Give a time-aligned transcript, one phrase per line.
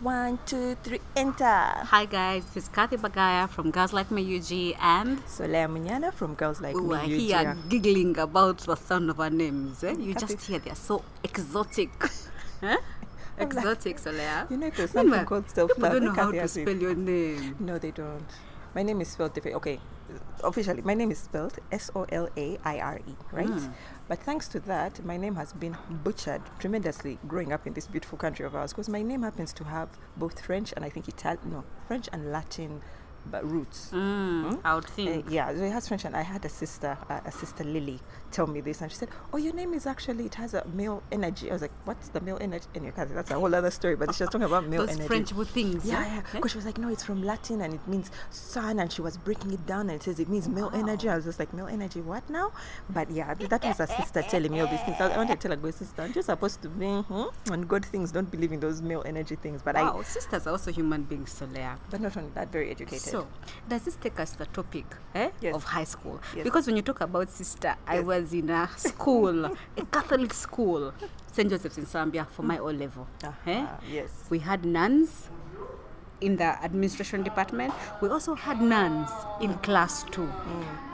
[0.00, 1.44] One, two, three, enter.
[1.44, 6.34] Hi guys, this is Kathy Bagaya from Girls Like Me UG and Solea Munyana from
[6.34, 6.94] Girls Like we Me.
[6.94, 7.10] are UG.
[7.10, 9.82] here giggling about the sound of our names.
[9.82, 9.94] Eh?
[9.98, 10.26] You Kathy.
[10.34, 11.90] just hear they're so exotic.
[12.62, 12.76] eh?
[13.38, 14.48] Exotic, Solea.
[14.48, 17.56] You know, there's something Meanwhile, called self People don't know how to spell your name.
[17.58, 18.24] No, they don't.
[18.76, 19.56] My name is spelled different.
[19.56, 19.80] Okay,
[20.44, 23.46] officially, my name is spelled S O L A I R E, right?
[23.48, 23.72] Mm.
[24.08, 28.18] But thanks to that, my name has been butchered tremendously growing up in this beautiful
[28.18, 31.50] country of ours because my name happens to have both French and I think Italian,
[31.50, 32.82] no, French and Latin
[33.42, 33.90] roots.
[33.92, 35.26] Mm, I would Uh, think.
[35.28, 38.00] yeah, so it has French, and I had a sister, uh, a sister Lily,
[38.36, 41.02] tell me this, and she said, "Oh, your name is actually it has a male
[41.10, 43.70] energy." I was like, "What's the male energy?" in your Anyway, that's a whole other
[43.70, 43.94] story.
[43.96, 45.06] But she was talking about male Those energy.
[45.06, 45.84] French things.
[45.84, 46.22] Yeah, yeah.
[46.32, 49.16] Because she was like, no, it's from Latin and it means sun, and she was
[49.18, 51.08] breaking it down and it says it means male energy.
[51.08, 52.52] I was just like, male energy, what now?
[52.90, 54.96] But yeah, that was her sister telling me all these things.
[55.00, 57.84] I wanted to tell her, go sister, I'm just supposed to be hmm, on good
[57.84, 58.12] things.
[58.12, 59.62] Don't believe in those male energy things.
[59.62, 61.76] But Wow, I, sisters are also human beings, Solea.
[61.90, 63.00] but not on that very educated.
[63.00, 63.26] So,
[63.68, 65.54] does this take us to the topic eh, Yes.
[65.54, 66.20] of high school?
[66.34, 66.44] Yes.
[66.44, 68.04] Because when you talk about sister, I Yes.
[68.26, 70.92] Was in a school, a Catholic school,
[71.30, 71.48] St.
[71.48, 73.06] Joseph's in Nsambya for my O level.
[73.22, 73.64] eh?
[73.64, 74.10] Ah, yes.
[74.30, 75.28] We had nuns
[76.20, 77.72] in the administration department.
[78.02, 79.08] We also had nuns
[79.40, 80.28] in class too.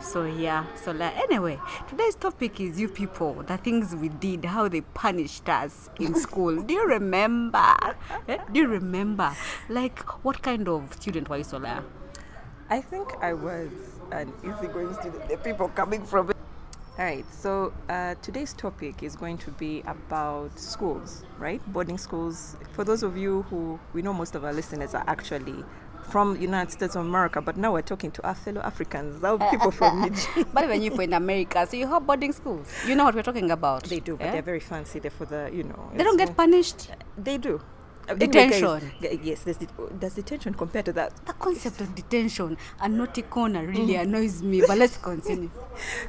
[0.03, 0.67] So yeah.
[0.75, 5.49] So like anyway, today's topic is you people, the things we did, how they punished
[5.49, 6.61] us in school.
[6.61, 7.75] Do you remember?
[8.29, 8.37] Eh?
[8.53, 9.35] Do you remember?
[9.71, 11.83] Like what kind of student were you, Sola?
[12.69, 13.71] I think I was
[14.11, 15.29] an easygoing student.
[15.31, 16.37] The people coming from it.
[16.99, 21.59] All right, so uh, today's topic is going to be about schools, right?
[21.73, 22.55] Boarding schools.
[22.73, 25.65] For those of you who we know, most of our listeners are actually
[26.11, 29.71] from United States of America, but now we're talking to our fellow Africans, our people
[29.71, 30.45] from Nigeria.
[30.53, 32.71] but when you're in America, so you have boarding schools.
[32.87, 33.85] You know what we're talking about.
[33.85, 34.33] They do, but eh?
[34.33, 34.99] they're very fancy.
[34.99, 35.91] They're for the, you know.
[35.95, 36.91] They don't get punished.
[37.17, 37.63] They do.
[38.09, 38.93] Uh, guys, Detention.
[39.23, 39.59] yes, there's,
[39.93, 41.15] there's detention compared to that.
[41.25, 44.63] The concept of detention and naughty corner really annoys me.
[44.67, 45.51] But let's continue.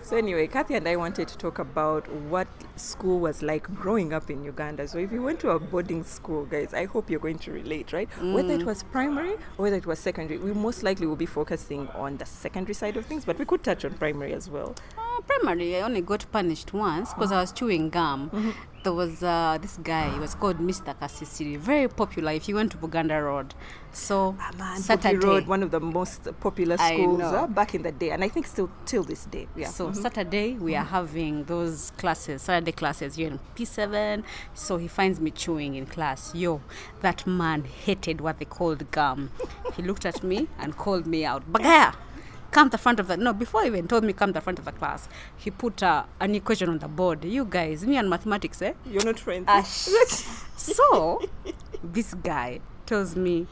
[0.01, 4.29] So anyway, Kathy and I wanted to talk about what school was like growing up
[4.29, 4.87] in Uganda.
[4.89, 7.93] So if you went to a boarding school, guys, I hope you're going to relate,
[7.93, 8.09] right?
[8.21, 11.87] Whether it was primary or whether it was secondary, we most likely will be focusing
[11.89, 14.75] on the secondary side of things, but we could touch on primary as well.
[15.27, 18.29] Primary, I only got punished once because I was chewing gum.
[18.29, 18.51] Mm-hmm.
[18.83, 20.93] There was uh, this guy, he was called Mr.
[20.99, 23.53] Kasisiri, very popular if you went to Buganda Road.
[23.93, 25.25] So, Ah, man, Saturday.
[25.25, 28.45] Road, one of the most popular schools uh, back in the day, and I think
[28.45, 29.47] still till this day.
[29.55, 29.67] Yeah.
[29.67, 29.93] Mm-hmm.
[29.93, 33.17] So Saturday we are having those classes, Saturday classes.
[33.17, 36.35] You're in P7, so he finds me chewing in class.
[36.35, 36.59] Yo,
[36.99, 39.31] that man hated what they called gum.
[39.77, 41.49] he looked at me and called me out.
[41.53, 41.95] Bagaya,
[42.53, 43.33] come to the front of the no.
[43.33, 46.03] Before he even told me come to the front of the class, he put uh,
[46.19, 47.25] an equation on the board.
[47.25, 48.73] You guys, me and mathematics, eh?
[48.89, 49.45] You're not friends.
[49.59, 49.87] Ash.
[50.55, 51.21] so
[51.83, 53.47] this guy tells me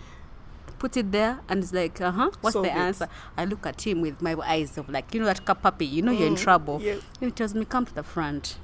[0.79, 2.75] put it there and it's like uh-huh what's Solve the it.
[2.75, 3.07] answer
[3.38, 6.01] i look at him with my eyes of like you know that cup puppy you
[6.01, 7.01] know you're in trouble Mm, yes.
[7.19, 8.57] he tells me come to the front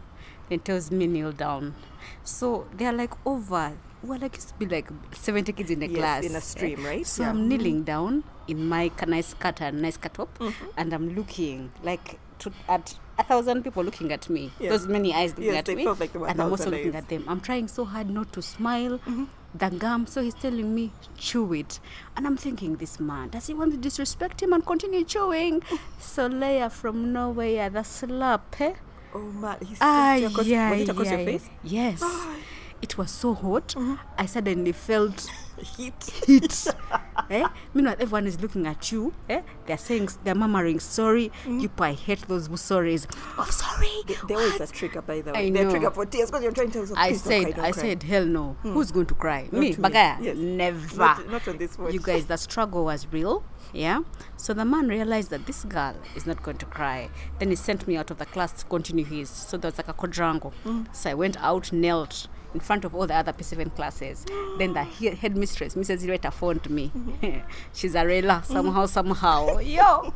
[0.49, 1.75] then tells me kneel down
[2.23, 5.97] so they're like over well like used to be like 70 kids in the Yes,
[5.99, 6.39] class in a eh?
[6.39, 7.05] stream, right?
[7.05, 7.29] so Yeah.
[7.29, 10.65] i'm kneeling down in my nice skirt and nice cut top Mm-hmm.
[10.77, 14.71] and i'm looking like to, at a thousand people looking at me Yes.
[14.71, 16.89] those many eyes looking Yes, at me like there were a and i'm also looking
[16.95, 17.03] eyes.
[17.03, 19.23] at them i'm trying so hard not to smile Mm-hmm.
[19.57, 21.79] the gum so he's telling me chew it
[22.15, 25.63] and i'm thinking this man does he want to disrespect him and continue chewing
[25.99, 28.73] so Leia from nowhere the slap eh?
[29.15, 31.49] oh man, he Ah, across, yeah, was it across your yeah, face?
[31.63, 32.03] Yes.
[32.81, 33.73] it was so hot.
[34.17, 35.27] I suddenly felt
[35.77, 36.03] Heat.
[36.27, 36.67] heat.
[37.29, 37.47] eh?
[37.73, 39.13] Meanwhile, everyone is looking at you.
[39.29, 39.41] Eh?
[39.65, 41.31] They're saying, they're murmuring, sorry.
[41.45, 43.05] You, I hate those sorries.
[43.37, 44.17] Oh, sorry.
[44.27, 45.49] There was a trigger, by the way.
[45.49, 45.69] They're know.
[45.69, 47.81] trigger for tears because you're trying to tell I "Please cry, said, don't I cry."
[47.81, 48.55] said, hell no.
[48.63, 49.47] Who's going to cry?
[49.51, 49.73] me, me.
[49.75, 50.21] Bagaya?
[50.21, 50.37] Yes.
[50.37, 50.97] Never.
[50.97, 51.93] Not, not on this one.
[51.93, 53.43] You guys, the struggle was real.
[53.73, 54.01] Yeah.
[54.37, 57.09] So the man realized that this girl is not going to cry.
[57.39, 59.29] Then he sent me out of the class to continue his.
[59.29, 60.53] So there was like a quadrangle.
[60.93, 64.25] So I went out, knelt in front of all the other P7 classes.
[64.57, 66.03] then the he- headmistress, Mrs.
[66.07, 66.91] Ireta, phoned me.
[67.73, 69.57] She's a rela somehow, somehow.
[69.59, 70.13] Yo.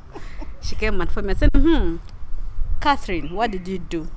[0.62, 1.98] She came and phoned me and said, hmm,
[2.80, 4.08] Catherine, what did you do?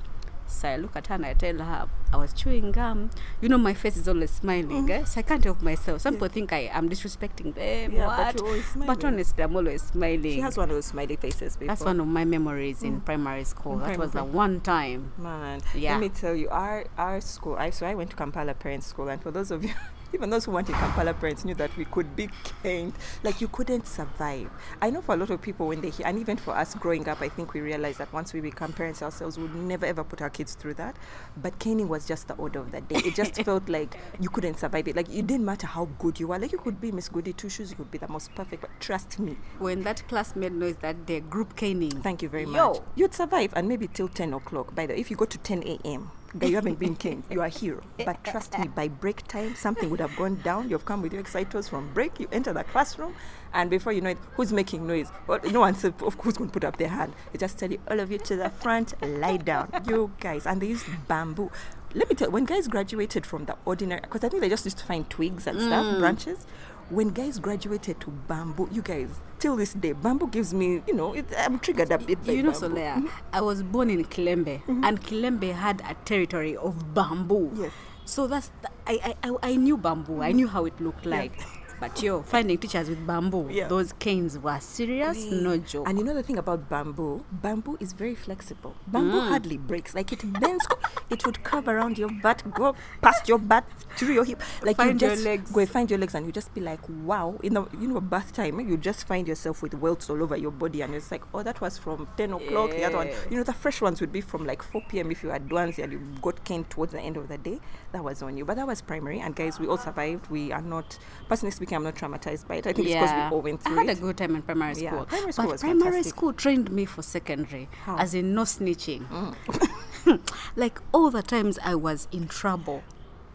[0.55, 3.11] So I look at her and I tell her, I was chewing gum.
[3.41, 5.05] You know, my face is always smiling, eh?
[5.05, 6.01] so I can't help myself.
[6.01, 7.93] Some people think I am disrespecting them.
[7.93, 8.55] Yeah, but what?
[8.55, 8.63] But
[9.01, 9.05] smiling.
[9.05, 10.23] honestly, I'm always smiling.
[10.23, 11.69] She has one of those smiley faces before.
[11.69, 13.75] That's one of my memories in primary school.
[13.75, 15.13] In that was the one time.
[15.19, 15.93] Man, Yeah.
[15.93, 17.57] let me tell you, our our school.
[17.57, 19.75] I so I went to Kampala Parents School, and for those of you
[20.15, 22.29] even those who wanted Kampala parents knew that we could be
[22.63, 22.95] caned.
[23.23, 24.49] Like you couldn't survive.
[24.81, 27.09] I know for a lot of people when they hear, and even for us growing
[27.09, 30.23] up, I think we realized that once we become parents ourselves, we'd never ever put
[30.23, 30.97] our kids through that.
[31.37, 32.97] But caning was just the order of the day.
[33.05, 34.97] It just felt like you couldn't survive it.
[34.97, 36.39] Like it didn't matter how good you were.
[36.39, 38.63] Like you could be Miss Goody Two Shoes, you could be the most perfect.
[38.63, 42.03] But trust me, When that class made noise that day, group caning.
[42.03, 42.51] Thank you very Yo.
[42.51, 42.79] much.
[42.95, 44.75] You'd survive and maybe till 10 o'clock.
[44.75, 47.25] By the way, if you go to 10 a.m., guy, you haven't been caned.
[47.31, 47.83] You are a hero.
[48.05, 50.69] But trust me, by break time, something would have gone down.
[50.69, 52.19] You've come with your exciters from break.
[52.21, 53.15] You enter the classroom,
[53.53, 55.09] and before you know it, who's making noise?
[55.27, 57.13] Well, no one said, of course, going to put up their hand.
[57.33, 59.71] They just tell you, all of you to the front, lie down.
[59.89, 60.47] You guys.
[60.47, 61.51] And they use bamboo.
[61.95, 64.65] Let me tell you, when guys graduated from the ordinary, because I think they just
[64.65, 65.67] used to find twigs and Mm.
[65.67, 66.47] stuff, branches.
[66.91, 69.09] When guys graduated to bamboo, you guys,
[69.39, 72.19] till this day, bamboo gives me, you know, it, I'm triggered a bit.
[72.27, 72.69] You know, bamboo.
[72.69, 73.09] Solea, mm-hmm.
[73.33, 74.85] I was born in Kilembe, mm-hmm.
[74.85, 77.51] and Kilembe had a territory of bamboo.
[77.55, 77.73] Yes.
[78.05, 80.21] So that's the, I, I I I knew bamboo.
[80.21, 80.37] I mm-hmm.
[80.37, 81.33] knew how it looked like.
[81.81, 83.69] But yo, finding teachers with bamboo, Yeah.
[83.69, 85.89] those canes were serious, no joke.
[85.89, 87.25] And you know the thing about bamboo?
[87.31, 88.75] Bamboo is very flexible.
[88.87, 89.29] Bamboo Mm.
[89.29, 89.95] hardly breaks.
[89.95, 90.67] Like it bends,
[91.11, 93.65] it would curve around your butt, go past your butt,
[93.97, 94.41] through your hip.
[94.63, 95.51] Like Find you your just legs.
[95.53, 97.39] go find your legs, and you just be like, wow.
[97.43, 100.51] In the you know bath time, you just find yourself with welts all over your
[100.53, 102.71] body, and it's like, oh, that was from ten o'clock.
[102.71, 105.11] The other one, you know, the fresh ones would be from like four p.m.
[105.11, 107.61] If you had ones and you got caned towards the end of the day,
[107.93, 108.45] that was on you.
[108.45, 110.29] But that was primary, and guys, we all survived.
[110.31, 110.99] We are not,
[111.29, 112.67] personally speaking, I'm not traumatized by it.
[112.67, 113.99] I think it's because we all went through I had it.
[113.99, 115.05] a good time in primary Yeah, school.
[115.07, 116.15] primary school but primary fantastic.
[116.15, 117.97] school trained me for secondary, How?
[117.99, 119.07] as in no snitching.
[119.09, 120.21] Mm.
[120.57, 122.83] like all the times I was in trouble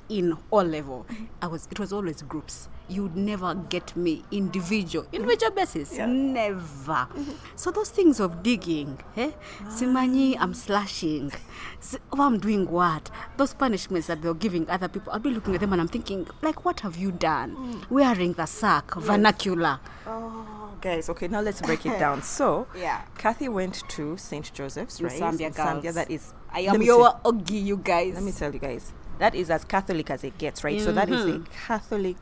[0.09, 1.05] in all level.
[1.41, 1.67] I was.
[1.71, 2.69] It was always groups.
[2.89, 5.95] You'd never get me individual, individual basis.
[5.95, 6.07] Yeah.
[6.07, 7.07] Never.
[7.55, 9.31] So those things of digging, eh?
[9.67, 11.31] Simanyi, I'm slashing.
[11.81, 13.11] S- Oh, I'm doing what?
[13.37, 15.13] Those punishments that they're giving other people.
[15.13, 17.85] I'll be looking at them and I'm thinking, like, what have you done?
[17.89, 19.79] Wearing the sack, vernacular.
[20.07, 22.23] Oh, guys, okay, now let's break it down.
[22.23, 23.01] So, Yeah.
[23.17, 24.51] Kathy went to St.
[24.53, 25.11] Joseph's, right?
[25.21, 25.95] Nsambya In Nsambya, girls.
[25.95, 26.33] that is.
[26.51, 28.15] I am me your tell- Ogi, you guys.
[28.15, 30.81] Let me tell you guys, that is as Catholic as it gets, right?
[30.81, 31.45] So that is a Mhm.
[31.67, 32.17] Catholic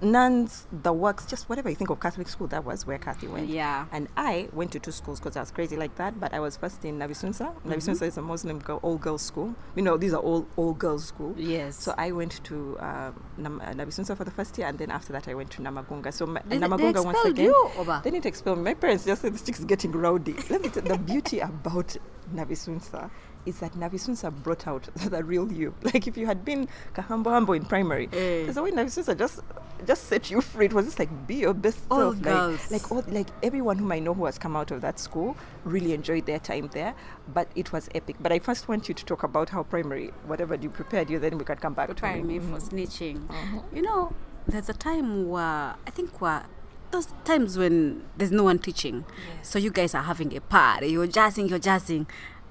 [0.00, 2.46] nuns, the works, just whatever you think of Catholic school.
[2.46, 3.48] That was where Kathy went.
[3.48, 3.86] Yeah.
[3.92, 6.18] And I went to two schools because I was crazy like that.
[6.18, 7.54] But I was first in Nabisunsa.
[7.62, 9.54] Nabisunsa is a Muslim girl, all girls school.
[9.76, 11.34] You know, these are all all girls school.
[11.36, 11.76] Yes.
[11.82, 15.12] So I went to um, Nam- uh, Nabisunsa for the first year, and then after
[15.12, 16.12] that I went to Namagunga.
[16.12, 17.44] So ma- They- they Namagunga once expelled again.
[17.46, 18.00] you, Oba?
[18.04, 18.62] They didn't expel me.
[18.62, 20.34] My parents just said this chick's getting rowdy.
[20.50, 21.96] Let me tell the beauty about
[22.34, 23.10] Nabisunsa
[23.46, 25.74] is that Nabisunsa brought out the real you.
[25.82, 28.44] Like if you had been Kahambo Hambo in primary, Eh.
[28.44, 29.40] there's a way Nabisunsa just
[29.86, 30.66] just set you free.
[30.66, 32.22] It was just like be your best All self.
[32.22, 32.70] girls.
[32.70, 35.36] Like like all like everyone whom I know who has come out of that school
[35.64, 36.94] really enjoyed their time there.
[37.32, 38.16] But it was epic.
[38.20, 41.36] But I first want you to talk about how primary, whatever you prepared you, then
[41.38, 43.28] we can come back to Try me for snitching.
[43.74, 44.12] You know,
[44.46, 46.44] there's a time where I think where
[46.90, 49.04] those times when there's no one teaching,
[49.42, 52.06] so you guys are having a party, you're jazzing, you're jazzing.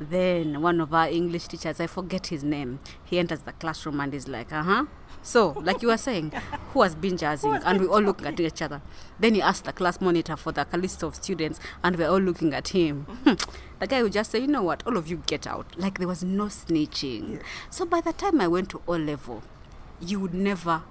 [0.09, 4.13] Then one of our English teachers, I forget his name, he enters the classroom and
[4.13, 4.85] is like, uh huh.
[5.21, 6.31] So, like you were saying,
[6.73, 7.53] who has been jazzing?
[7.53, 8.81] And we all looking at each other.
[9.19, 12.53] Then he asked the class monitor for the list of students, and we're all looking
[12.53, 13.05] at him.
[13.79, 15.77] the guy would just say, you know what, all of you get out.
[15.77, 17.41] Like there was no snitching.
[17.69, 19.43] So by the time I went to O level,
[20.01, 20.83] you would never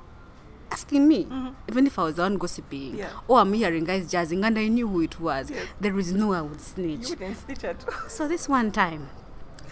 [0.73, 1.49] asking me, mm-hmm.
[1.69, 3.11] even if I was the one gossiping, Yeah.
[3.29, 5.67] or I'm hearing guys jazzing and I knew who it was, Yes.
[5.81, 7.11] there is no I would You snitch.
[7.11, 8.09] wouldn't snitch at all.
[8.09, 9.09] So this one time,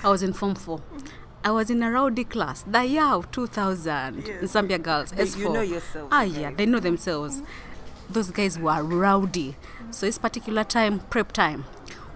[0.05, 0.79] I was in Form 4.
[0.79, 1.06] Mm-hmm.
[1.43, 5.38] I was in a rowdy class, the year of 2000, in Nsambya Girls, They- S4.
[5.38, 7.37] you know yourselves, Ah, you yeah, they know themselves.
[7.37, 8.12] Mm-hmm.
[8.12, 9.57] Those guys were rowdy.
[9.90, 11.64] So this particular time, prep time,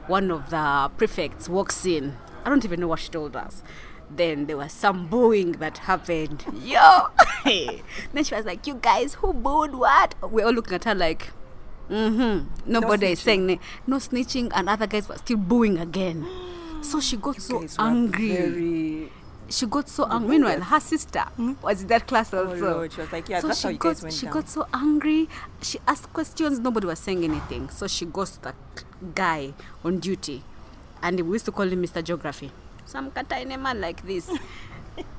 [0.09, 2.17] one of the prefects walks in.
[2.45, 3.63] I don't even know what she told us.
[4.11, 6.45] Then there was some booing that happened.
[6.63, 7.09] Yo!
[7.45, 10.15] then she was like, You guys, who booed what?
[10.23, 11.31] We're all looking at her like,
[11.91, 12.71] Mm-hmm.
[12.73, 16.27] Nobody is saying no snitching, and other guys were still booing again.
[16.85, 19.11] So she got so angry.
[19.49, 20.29] She got so angry.
[20.29, 21.25] Meanwhile, her sister
[21.63, 22.73] was in that class Oh, also.
[22.75, 22.93] Lord.
[22.93, 24.33] She was like, yeah, so that's she how you got guys went she down.
[24.35, 25.29] got so angry.
[25.63, 26.59] She asked questions.
[26.59, 27.71] Nobody was saying anything.
[27.71, 28.55] So she goes to the
[29.15, 30.43] guy on duty,
[31.03, 32.05] and we used to call him Mr.
[32.05, 32.51] Geography.
[32.85, 34.31] Some Kataine man like this.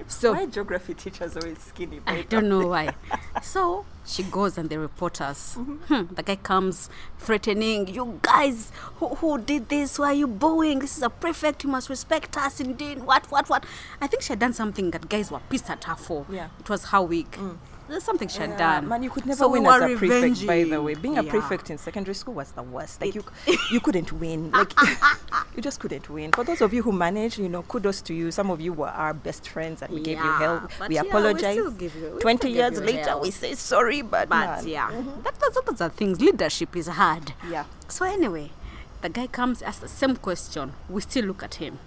[0.08, 2.00] So Why geography teachers always skinny?
[2.08, 2.96] I don't know why.
[3.42, 5.56] So she goes and they report us.
[5.56, 10.00] Hmm, the guy comes threatening, You guys, who, who did this?
[10.00, 10.80] Why are you booing?
[10.80, 11.64] This is a prefect.
[11.66, 13.04] You must respect us indeed.
[13.04, 13.66] What, what, what?
[14.00, 16.26] I think she had done something that guys were pissed at her for.
[16.30, 16.48] Yeah.
[16.60, 17.32] It was her week.
[17.32, 17.58] there's
[18.04, 18.88] something she had Yeah, done.
[18.90, 20.96] Man, you could never So we win as were a prefect, by the way.
[20.96, 21.30] Being a Yeah.
[21.30, 23.00] prefect in secondary school was the worst.
[23.02, 23.24] Like, you,
[23.72, 24.52] you couldn't win.
[24.56, 24.74] Like,
[25.56, 26.32] you just couldn't win.
[26.32, 28.32] For those of you who managed, you know, kudos to you.
[28.32, 30.72] Some of you were our best friends and we gave you help.
[30.90, 31.56] We yeah, we apologize.
[31.78, 33.22] give you- we 20 still give years later, help.
[33.24, 34.68] we say sorry, but, But man.
[34.68, 35.22] yeah, mm-hmm.
[35.24, 36.20] that, that's, those are things.
[36.22, 37.34] Leadership is hard.
[37.50, 37.66] Yeah.
[37.88, 38.52] So anyway,
[39.02, 40.74] the guy comes, asks the same question.
[40.90, 41.80] We still look at him.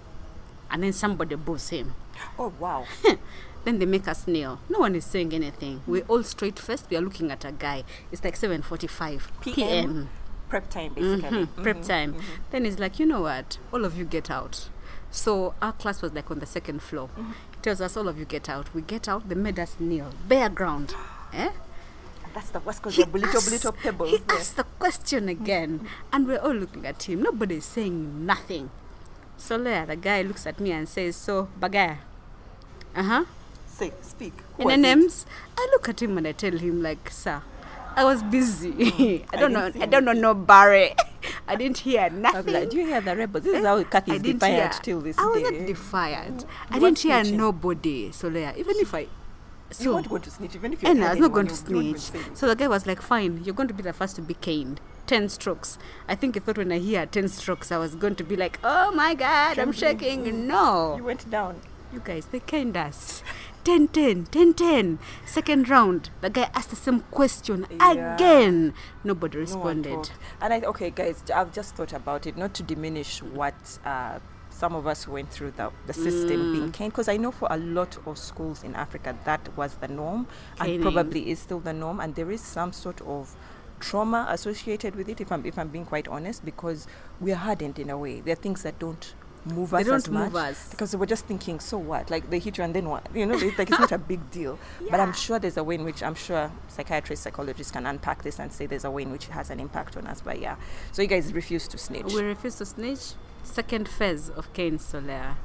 [0.71, 1.93] And then somebody boos him.
[2.37, 2.85] Oh, wow.
[3.65, 4.59] Then they make us kneel.
[4.69, 5.81] No one is saying anything.
[5.85, 6.89] We're all straight faced.
[6.89, 7.83] We are looking at a guy.
[8.11, 9.53] It's like 7.45 PM.
[9.55, 10.09] p.m.
[10.47, 11.45] Prep time, basically.
[11.45, 12.15] Mhm, Prep time.
[12.51, 13.57] Then he's like, you know what?
[13.73, 14.69] All of you get out.
[15.11, 17.09] So our class was like on the second floor.
[17.17, 18.73] He tells us, all of you get out.
[18.73, 19.27] We get out.
[19.29, 20.11] They made us kneel.
[20.27, 20.93] Bare ground.
[21.33, 21.49] Eh?
[22.33, 24.09] That's the worst because He they're little, little pebbles.
[24.11, 24.37] He there.
[24.37, 27.21] asked the question again, and we're all looking at him.
[27.23, 28.69] Nobody is saying nothing.
[29.37, 31.97] So there, the guy looks at me and says, "So, bagaya."
[32.95, 33.25] Uh huh.
[33.79, 34.33] Say, speak.
[34.57, 34.81] Who In was it?
[34.81, 35.25] names,
[35.57, 37.41] I look at him and I tell him, like, "Sir,
[37.95, 39.25] I was busy.
[39.31, 39.81] I don't didn't know.
[39.81, 40.95] I don't know no Barry.
[41.47, 43.43] I didn't hear I'll be nothing." like, do you hear the rebels?
[43.45, 44.81] This is how Kathy I is didn't defiant hear.
[44.83, 45.49] till this I was day.
[45.59, 46.45] not defiant.
[46.69, 47.33] I didn't weren't hear snitching.
[47.33, 48.11] nobody.
[48.11, 49.07] So there, even if I, you
[49.71, 52.11] so weren't going to snitch, even if you're and I was not going to snitch.
[52.33, 54.81] So the guy was like, "Fine, you're going to be the first to be caned.
[55.07, 58.23] Ten strokes." I think he thought when I hear ten strokes, I was going to
[58.23, 61.61] be like, "Oh my God, I'm shaking." No, You went down.
[61.93, 63.23] you guys, they caned us.
[63.63, 64.99] 10 10, 10 10.
[65.25, 68.15] Second round, the guy asked the same question Yeah.
[68.15, 68.73] again.
[69.03, 69.93] Nobody responded.
[69.93, 70.13] talked.
[70.41, 74.75] And I, okay, guys, i've just thought about it, not to diminish what uh, some
[74.75, 76.53] of us went through the, the system Mm.
[76.53, 79.87] being caned, because I know for a lot of schools in Africa that was the
[79.87, 80.75] norm Caning.
[80.75, 83.35] and probably is still the norm, and there is some sort of
[83.79, 85.21] trauma associated with it.
[85.21, 86.87] If I'm if I'm being quite honest, because
[87.21, 88.19] we are hardened in a way.
[88.21, 89.13] There are things that don't
[89.45, 90.69] move They us as don't move much us.
[90.69, 92.09] because we're just thinking, so what?
[92.09, 93.07] Like they hit you and then what?
[93.13, 94.59] You know, it's like it's not a big deal.
[94.89, 98.39] But I'm sure there's a way in which I'm sure psychiatrists, psychologists can unpack this
[98.39, 100.21] and say there's a way in which it has an impact on us.
[100.21, 100.55] But yeah,
[100.91, 102.13] so you guys refuse to snitch.
[102.13, 103.13] We refuse to snitch.
[103.43, 105.35] Second phase of Kane Solea.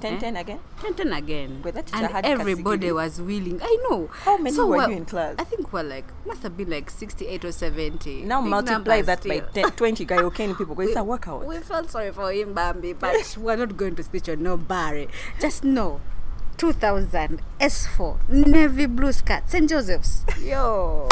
[0.00, 0.18] 10 eh?
[0.20, 0.60] 10 again?
[0.80, 1.62] 10 10 again.
[1.62, 2.94] That and everybody Kasigiri.
[2.94, 3.60] was willing.
[3.62, 4.08] I know.
[4.12, 5.36] How many So were we're- you in class?
[5.38, 8.22] I think we're like, must have been like 68 or 70.
[8.24, 9.64] Now Big multiply that by still.
[9.64, 11.46] 10, 20 guy okay people it's a workout.
[11.46, 15.08] We felt sorry for him, Bambi, but we're not going to snitch on no Barry.
[15.40, 16.00] Just know,
[16.58, 19.68] 2000 S4 navy blue skirt, St.
[19.68, 20.24] Joseph's.
[20.42, 21.08] Yo.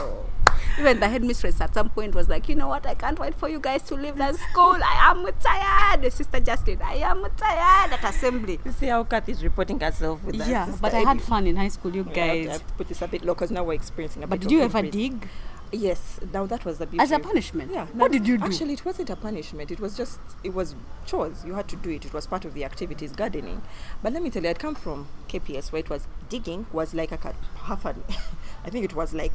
[0.78, 2.86] Even the headmistress at some point was like, you know what?
[2.86, 4.76] I can't wait for you guys to leave the school.
[4.82, 6.12] I am tired.
[6.12, 8.58] Sister Justin, I am tired at assembly.
[8.64, 10.48] You see how Kathy is reporting herself with that.
[10.48, 12.42] Yeah, sister but I had fun in high school, you Yeah, I have to- I
[12.44, 12.52] guys.
[12.58, 14.50] have to put this a bit low because now we're experiencing a But bit did
[14.52, 14.92] you ever increase.
[15.10, 15.28] dig
[15.74, 17.02] Yes, now that was the beauty.
[17.02, 17.72] as a punishment?
[17.72, 17.86] Yeah.
[17.94, 18.44] What did you do?
[18.44, 19.70] Actually, it wasn't a punishment.
[19.70, 20.74] It was just, it was
[21.06, 21.44] chores.
[21.46, 22.04] You had to do it.
[22.04, 23.62] It was part of the activities, gardening.
[24.02, 27.10] But let me tell you, I'd come from KPS where it was digging was like
[27.10, 28.04] a half an,
[28.66, 29.32] I think it was like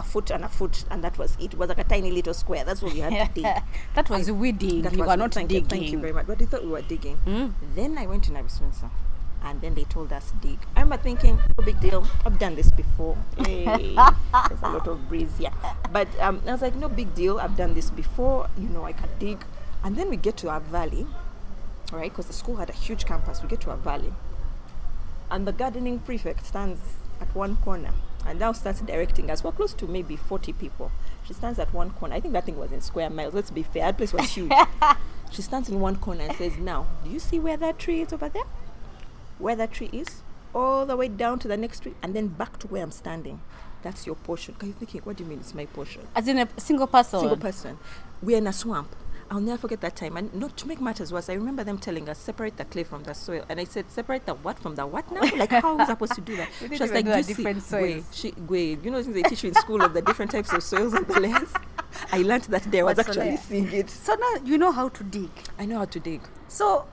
[0.00, 1.52] a foot and a foot, and that was it.
[1.52, 2.64] It was like a tiny little square.
[2.64, 3.46] That's what we had to dig.
[3.94, 4.82] that was weeding.
[4.82, 5.64] That you was were not thank digging.
[5.64, 6.26] You, thank you very much.
[6.26, 7.18] But they thought we were digging.
[7.26, 7.52] Mm.
[7.74, 8.90] Then I went to Nabisunsa.
[9.42, 10.58] And then they told us dig.
[10.76, 12.06] I remember thinking, no big deal.
[12.26, 13.16] I've done this before.
[13.38, 15.54] Hey, there's a lot of breeze, yeah.
[15.90, 17.38] But um, I was like, no big deal.
[17.40, 18.50] I've done this before.
[18.58, 19.42] You know, I can dig.
[19.82, 21.06] And then we get to our valley,
[21.90, 22.10] right?
[22.12, 23.40] Because the school had a huge campus.
[23.42, 24.12] We get to our valley,
[25.30, 26.80] and the gardening prefect stands
[27.18, 27.92] at one corner
[28.26, 29.42] and now starts directing us.
[29.42, 30.90] We're close to maybe 40 people.
[31.26, 32.14] She stands at one corner.
[32.14, 33.34] I think that thing was in square miles.
[33.34, 33.84] Let's be fair.
[33.84, 34.52] That place was huge.
[35.30, 38.12] she stands in one corner and says, Now, do you see where that tree is
[38.12, 38.44] over there?
[39.38, 40.22] Where that tree is?
[40.54, 43.40] All the way down to the next tree and then back to where I'm standing.
[43.82, 44.54] That's your portion.
[44.54, 46.06] Because you're thinking, what do you mean it's my portion?
[46.14, 47.20] As in a single person.
[47.20, 47.78] Single person.
[48.20, 48.94] We're in a swamp.
[49.32, 50.16] I'll never forget that time.
[50.16, 53.04] And not to make matters worse, I remember them telling us separate the clay from
[53.04, 53.44] the soil.
[53.48, 55.20] And I said, separate the what from the what now?
[55.36, 56.48] Like how was I supposed to do that?
[56.58, 59.14] She was like, know "Do you see- different Gwe, soils." she, Gwe, you know things
[59.14, 61.48] they teach you in school of the different types of soils and the layers.
[62.12, 62.80] I learned that day.
[62.80, 63.36] I was What's actually layer?
[63.36, 63.88] seeing it.
[63.90, 65.30] So now you know how to dig.
[65.60, 66.22] I know how to dig.
[66.48, 66.86] So,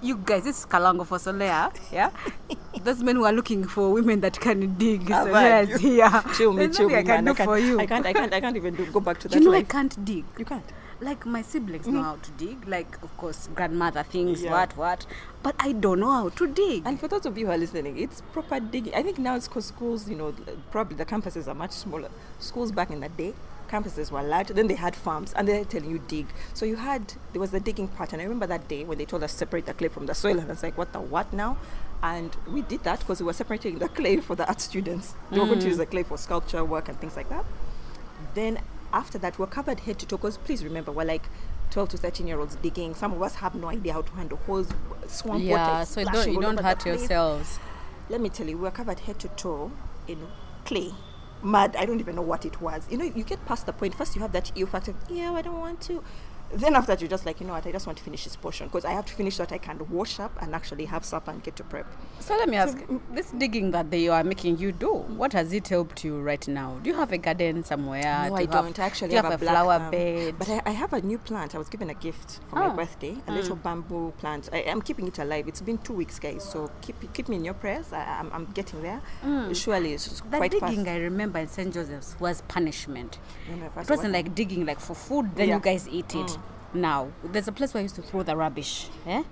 [0.00, 2.10] you guys, this is Kalango for Solea, yeah?
[2.84, 6.22] Those men who are looking for women that can dig, I've Solea is here.
[6.36, 7.34] Chill me, chill me, I can man.
[7.34, 7.80] do I for you.
[7.80, 9.64] I can't, I can't, I can't even do, go back to that you know I
[9.64, 10.24] can't dig.
[10.38, 10.64] You can't.
[11.02, 12.04] Like my siblings know mm-hmm.
[12.04, 14.52] how to dig, like of course grandmother things, Yeah.
[14.52, 15.06] what what,
[15.42, 16.86] but I don't know how to dig.
[16.86, 18.94] And for those of you who are listening, it's proper digging.
[18.94, 20.32] I think now it's because schools, you know,
[20.70, 22.08] probably the campuses are much smaller.
[22.38, 23.34] Schools back in the day,
[23.68, 24.48] campuses were large.
[24.48, 26.26] Then they had farms, and they're telling you dig.
[26.54, 29.04] So you had there was the digging part, and I remember that day when they
[29.04, 31.32] told us separate the clay from the soil, and I was like, what the what
[31.32, 31.56] now?
[32.02, 35.14] And we did that because we were separating the clay for the art students.
[35.30, 35.68] They were going to mm.
[35.68, 37.44] use the clay for sculpture work and things like that.
[38.34, 38.58] Then
[38.92, 40.16] after that, we're covered head to toe.
[40.16, 41.24] Because please remember, we're like
[41.70, 42.94] 12 to 13 year olds digging.
[42.94, 44.68] Some of us have no idea how to handle hose,
[45.06, 45.62] swamp water.
[45.62, 47.58] yeah, so you don't you don't hurt yourselves.
[48.08, 49.70] Let me tell you, we were covered head to toe
[50.06, 50.18] in
[50.64, 50.92] clay.
[51.42, 51.74] mud.
[51.76, 52.86] I don't even know what it was.
[52.90, 53.94] You know, you get past the point.
[53.94, 54.94] First, you have that ew factor.
[55.08, 56.02] Yeah, I don't want to.
[56.54, 57.66] Then after that, you're just like, you know what?
[57.66, 59.58] I just want to finish this portion because I have to finish so that I
[59.58, 61.86] can wash up and actually have supper and get to prep.
[62.20, 62.78] So let me ask,
[63.12, 66.78] this digging that they are making you do, what has it helped you right now?
[66.82, 68.28] Do you have a garden somewhere?
[68.28, 68.78] No, Do I don't.
[68.78, 70.34] I actually do you have, have, a a flower um, bed.
[70.38, 71.54] But I, I have a new plant.
[71.54, 72.68] I was given a gift for Oh.
[72.68, 73.12] my birthday.
[73.26, 73.34] A mm.
[73.36, 74.48] little bamboo plant.
[74.52, 75.48] I am keeping it alive.
[75.48, 76.44] It's been two weeks, guys.
[76.44, 77.92] So keep keep me in your prayers.
[77.92, 79.00] I, I'm, I'm getting there.
[79.24, 79.56] Mm.
[79.56, 80.88] Surely it's that quite digging, fast.
[80.88, 81.72] I remember in St.
[81.72, 83.18] Joseph's, was punishment.
[83.48, 85.54] Remember, It wasn't what- like digging like for food, then Yeah.
[85.56, 86.26] you guys eat it.
[86.26, 86.41] Mm.
[86.74, 88.88] Now, there's a place where I used to throw the rubbish.
[89.06, 89.22] Eh?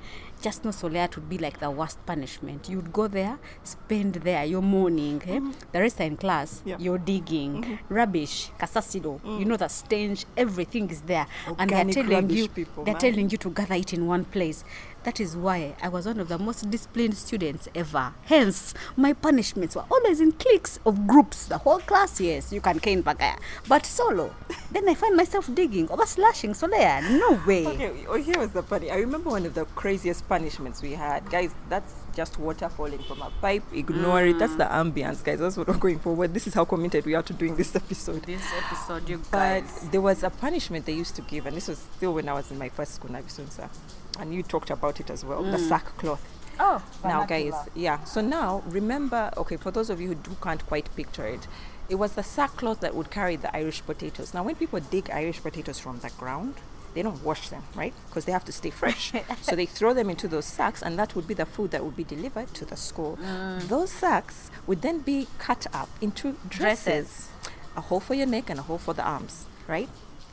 [0.43, 2.69] Just no solea would be like the worst punishment.
[2.69, 5.23] You'd go there, spend there your morning.
[5.27, 5.41] Eh?
[5.73, 6.63] The rest are in class.
[6.65, 6.77] Yeah.
[6.79, 7.79] You're digging.
[7.89, 9.21] Rubbish, casasido.
[9.39, 11.27] You know the stench, everything is there.
[11.59, 13.01] and they're telling you people, they're man.
[13.01, 14.65] telling you to gather it in one place.
[15.04, 18.12] That is why I was one of the most disciplined students ever.
[18.25, 21.47] Hence, my punishments were always in cliques of groups.
[21.47, 23.38] The whole class, yes, you can cane bagaya.
[23.66, 24.35] But solo.
[24.73, 27.00] then I find myself digging over slashing solea.
[27.19, 27.66] No way.
[27.66, 28.90] Okay, oh, here was the funny.
[28.90, 31.28] I remember one of the craziest punishments we had.
[31.30, 33.62] Guys, that's just water falling from a pipe.
[33.73, 34.39] Ignore it.
[34.39, 34.62] That's mm.
[34.62, 35.39] the ambience, guys.
[35.39, 36.35] That's what we're going forward.
[36.35, 38.23] This is how committed we are to doing this episode.
[38.25, 41.79] This episode, you But there was a punishment they used to give, and this was
[41.97, 43.71] still when I was in my first school, Nabisunsa.
[44.19, 45.69] And you talked about it as well the mm.
[45.69, 46.23] sackcloth.
[46.62, 48.05] Oh, Now, guys, yeah.
[48.05, 51.47] So now, remember, okay, for those of you who do can't quite picture it,
[51.89, 54.35] it was the sackcloth that would carry the Irish potatoes.
[54.35, 56.57] Now, when people dig Irish potatoes from the ground,
[56.95, 57.95] they don't wash them, right?
[58.09, 59.13] Because they have to stay fresh.
[59.43, 61.97] so they throw them into those sacks, and that would be the food that would
[61.97, 63.19] be delivered to the school.
[63.23, 63.69] Mm.
[63.69, 66.85] Those sacks would then be cut up into dresses.
[66.85, 67.29] Dresses.
[67.77, 69.89] A hole for your neck and a hole for the arms, right?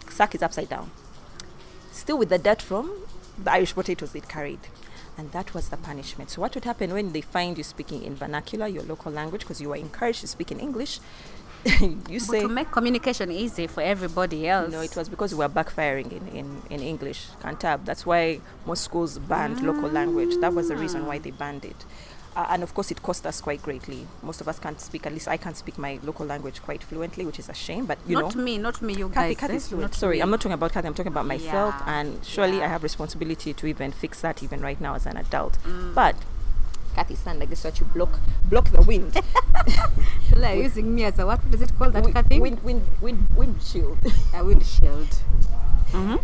[0.10, 0.90] Sack is upside down
[1.98, 2.90] still with the dirt from
[3.38, 4.60] the Irish potatoes they'd carried.
[5.18, 6.30] And that was the punishment.
[6.30, 9.60] So, what would happen when they find you speaking in vernacular, your local language, because
[9.60, 11.00] you were encouraged to speak in English?
[11.82, 14.72] you But say, to make communication easy for everybody else.
[14.72, 17.28] no, it was because we were backfiring in, in, in English.
[17.42, 17.86] Cantab.
[17.86, 20.36] That's why most schools banned local language.
[20.40, 21.86] That was the reason why they banned it.
[22.36, 24.06] Uh, and of course, it cost us quite greatly.
[24.22, 27.26] Most of us can't speak, at least I can't speak my local language quite fluently,
[27.26, 27.88] which is a shame.
[27.88, 29.38] But you not know, not me, not me, you Kathy, guys.
[29.40, 29.56] Kathy eh?
[29.56, 29.82] is fluent.
[29.82, 30.22] Not Sorry, me.
[30.22, 30.88] I'm not talking about Kathy.
[30.88, 34.62] I'm talking about myself, Yeah, and surely I have responsibility to even fix that even
[34.62, 35.58] right now as an adult.
[35.64, 35.96] Mm.
[35.96, 36.16] But
[36.98, 39.16] Kathy, stand like this so that you block block the wind.
[40.36, 42.42] Like using me as a what does it call that Wi- kind of thing?
[42.42, 43.98] wind, wind, wind, windshield.
[44.36, 45.08] A windshield.
[45.92, 46.18] Mm-hmm.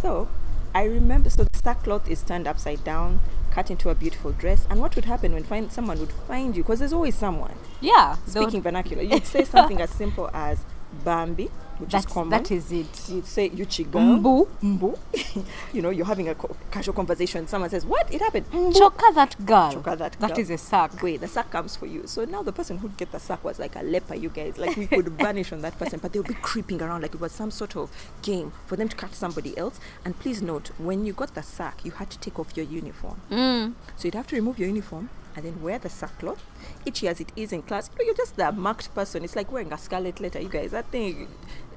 [0.00, 0.28] so
[0.74, 1.28] I remember.
[1.30, 4.66] So the sackcloth is turned upside down, cut into a beautiful dress.
[4.70, 6.62] And what would happen when find someone would find you?
[6.62, 8.16] Because there's always someone Yeah.
[8.24, 9.02] would- speaking vernacular.
[9.02, 10.64] You'd say something as simple as
[11.04, 11.48] Bambi,
[11.78, 12.30] which is That's, common.
[12.30, 13.08] that is it.
[13.08, 13.92] You'd say Yuchiga.
[14.20, 14.48] Mbu.
[14.62, 14.98] Mbu.
[15.72, 16.34] you know, you're having a
[16.70, 17.46] casual conversation.
[17.46, 18.12] Someone says, What?
[18.12, 18.46] It happened.
[18.50, 18.72] Mbu.
[18.74, 19.72] Choka that girl.
[19.72, 20.38] Choka that That girl.
[20.40, 21.02] is a sack.
[21.02, 22.06] Wait, the sack comes for you.
[22.06, 24.58] So now the person who'd get the sack was like a leper, you guys.
[24.58, 27.32] Like we could vanish on that person, but they'll be creeping around like it was
[27.32, 27.90] some sort of
[28.22, 29.80] game for them to catch somebody else.
[30.04, 33.20] And please note, when you got the sack, you had to take off your uniform.
[33.30, 33.72] Mm.
[33.96, 36.42] So you'd have to remove your uniform and then wear the sackcloth.
[36.84, 39.24] Itchy as it is in class, you know, you're just the marked person.
[39.24, 40.70] It's like wearing a scarlet letter, you guys.
[40.70, 41.28] That thing,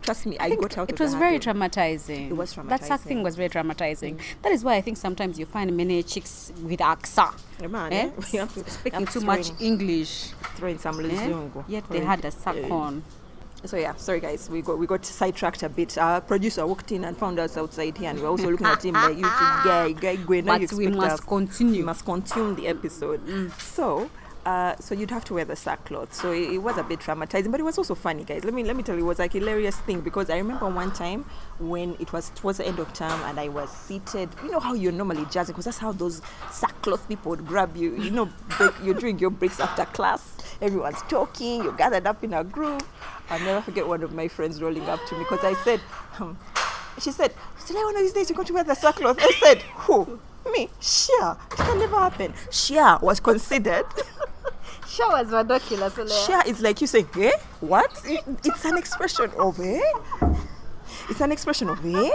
[0.02, 1.48] trust me, I, think got out it was very habit.
[1.48, 2.30] traumatizing.
[2.32, 2.70] It was traumatizing.
[2.70, 4.20] That sack thing was very traumatizing.
[4.42, 7.34] That is why I think sometimes you find many chicks with AXA.
[7.62, 8.10] Yeah, man, Eh?
[8.38, 10.30] have Speaking too throw much English.
[10.56, 11.34] Throwing some eh?
[11.68, 13.04] Yet they had a sack Eh, on.
[13.66, 15.98] So yeah, sorry guys, we got we got sidetracked a bit.
[15.98, 18.94] Our producer walked in and found us outside here, and we're also looking at him
[18.94, 21.78] like, "You guy, guy, go now you But we must us- continue.
[21.80, 23.22] We must continue the episode."
[23.60, 24.10] So.
[24.46, 26.14] Uh, so you'd have to wear the sackcloth.
[26.14, 28.44] So it, it was a bit traumatizing, but it was also funny, guys.
[28.44, 30.92] Let me let me tell you, it was like hilarious thing because I remember one
[30.92, 31.26] time
[31.60, 34.30] when it was towards the end of term and I was seated.
[34.44, 37.96] You know how you're normally jazzing, because that's how those sackcloth people would grab you.
[37.96, 38.26] You know,
[38.58, 40.38] break, you're doing your breaks after class.
[40.62, 41.64] Everyone's talking.
[41.64, 42.84] You're gathered up in a group.
[43.30, 45.80] I'll never forget one of my friends rolling up to me because I said,
[46.20, 46.38] um,
[47.00, 47.34] she said,
[47.66, 49.18] today one of these days you're going to wear the sackcloth.
[49.22, 50.20] I said, who?
[50.52, 50.68] Me?
[50.82, 51.38] Shia.
[51.54, 52.34] It can never happen.
[52.50, 53.86] Shia was considered.
[54.88, 56.28] Ridiculous.
[56.28, 57.32] Shia is like you saying, eh?
[57.62, 57.92] What?
[58.06, 59.82] It- It's an expression of, eh?
[61.10, 62.12] It's an expression of, eh?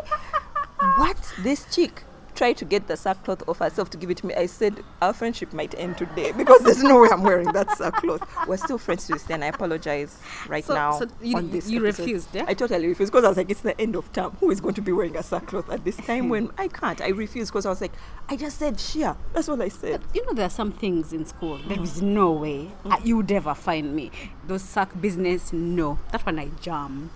[0.96, 1.16] What?
[1.42, 2.04] This chick
[2.38, 4.32] tried to get the sackcloth off herself to give it to me.
[4.34, 8.22] I said, our friendship might end today because there's no way I'm wearing that sackcloth.
[8.46, 10.16] We're still friends to this day, and I apologize
[10.48, 10.92] right So- now.
[11.00, 12.02] so you- on this you episode.
[12.04, 12.44] refused, yeah?
[12.46, 14.36] I totally refused because I was like, it's the end of term.
[14.38, 17.00] Who is going to be wearing a sackcloth at this time when I can't?
[17.00, 17.92] I refused because I was like,
[18.28, 19.16] I just said Shia.
[19.32, 20.00] That's what I said.
[20.14, 21.58] You know, there are some things in school.
[21.66, 24.12] There is no way uh, you would ever find me.
[24.46, 25.98] Those sack business, no.
[26.12, 27.10] That one I jam.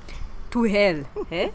[0.51, 1.05] To hell.
[1.31, 1.51] eh?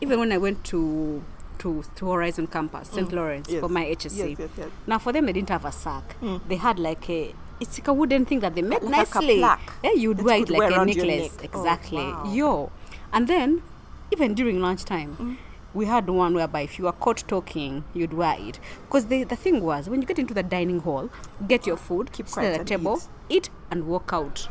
[0.00, 1.22] Even when I went to
[1.62, 3.12] to, to Horizon Campus, St.
[3.12, 3.60] Lawrence, Yes.
[3.60, 4.36] for my HSC.
[4.38, 4.68] Yes, yes.
[4.86, 6.16] Now, for them, they didn't have a sack.
[6.48, 9.38] They had like a it's like a wooden thing that they made Like nicely.
[9.38, 11.36] plaque Yeah, you'd wear it like wear a necklace.
[11.40, 11.50] neck.
[11.54, 11.98] Oh, Exactly.
[11.98, 12.32] wow.
[12.32, 12.70] Yo.
[13.12, 13.62] And then,
[14.10, 15.36] even during lunchtime, Mm.
[15.72, 18.58] we had one whereby if you were caught talking, you'd wear it.
[18.86, 21.08] Because the, the thing was, when you get into the dining hall,
[21.46, 23.36] get your food, Keep sit quiet at the table, eat.
[23.36, 24.48] eat, and walk out.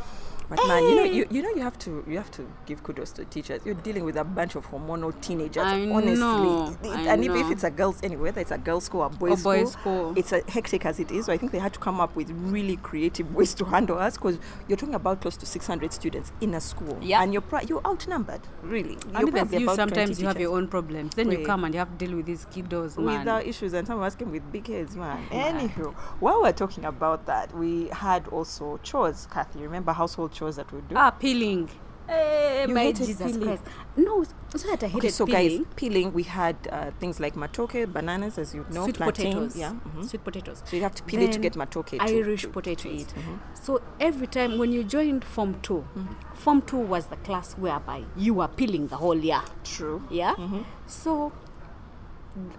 [0.56, 3.10] But man, you know, you, you know, you have to you have to give kudos
[3.12, 3.62] to teachers.
[3.64, 5.62] You're dealing with a bunch of hormonal teenagers.
[5.64, 8.58] I honestly, know, It- I and if, if it's a girls anyway, whether it's a
[8.58, 10.12] girls' school or boys', Or boys' school, school.
[10.16, 11.26] it's a hectic as it is.
[11.26, 14.16] So I think they had to come up with really creative ways to handle us
[14.16, 14.38] because
[14.68, 17.22] you're talking about close to 600 students in a school, Yeah.
[17.22, 18.98] and you're pri- you're outnumbered, really.
[19.14, 21.14] And You're probably you, sometimes you have your own problems.
[21.14, 23.20] Then you come and you have to deal with these kiddos, man.
[23.20, 25.24] with our issues and some of us came with big heads, man.
[25.30, 29.60] Anywho, while we're talking about that, we had also chores, Kathy.
[29.60, 30.94] Remember household chores that we do?
[30.96, 31.68] ah, peeling.
[32.08, 33.46] Hey, You my hated Jesus peeling?
[33.46, 33.62] Christ.
[33.96, 35.58] No, not that I hated Okay, so peeling.
[35.58, 39.56] guys, peeling, we had uh, things like matoke, bananas, as you know, sweet plantain, potatoes.
[39.56, 39.72] Yeah.
[39.96, 40.04] mhm.
[40.08, 40.62] Sweet potatoes.
[40.66, 41.86] So you have to peel it to get matoke.
[41.86, 42.92] To, Irish to- to potatoes.
[43.02, 43.14] eat.
[43.16, 43.38] Mhm.
[43.54, 46.34] So every time when you joined Form 2, Mm-hmm.
[46.34, 49.40] Form 2 was the class whereby you were peeling the whole year.
[49.64, 50.02] True.
[50.10, 50.34] Yeah?
[50.34, 50.62] Mm-hmm.
[50.86, 51.32] So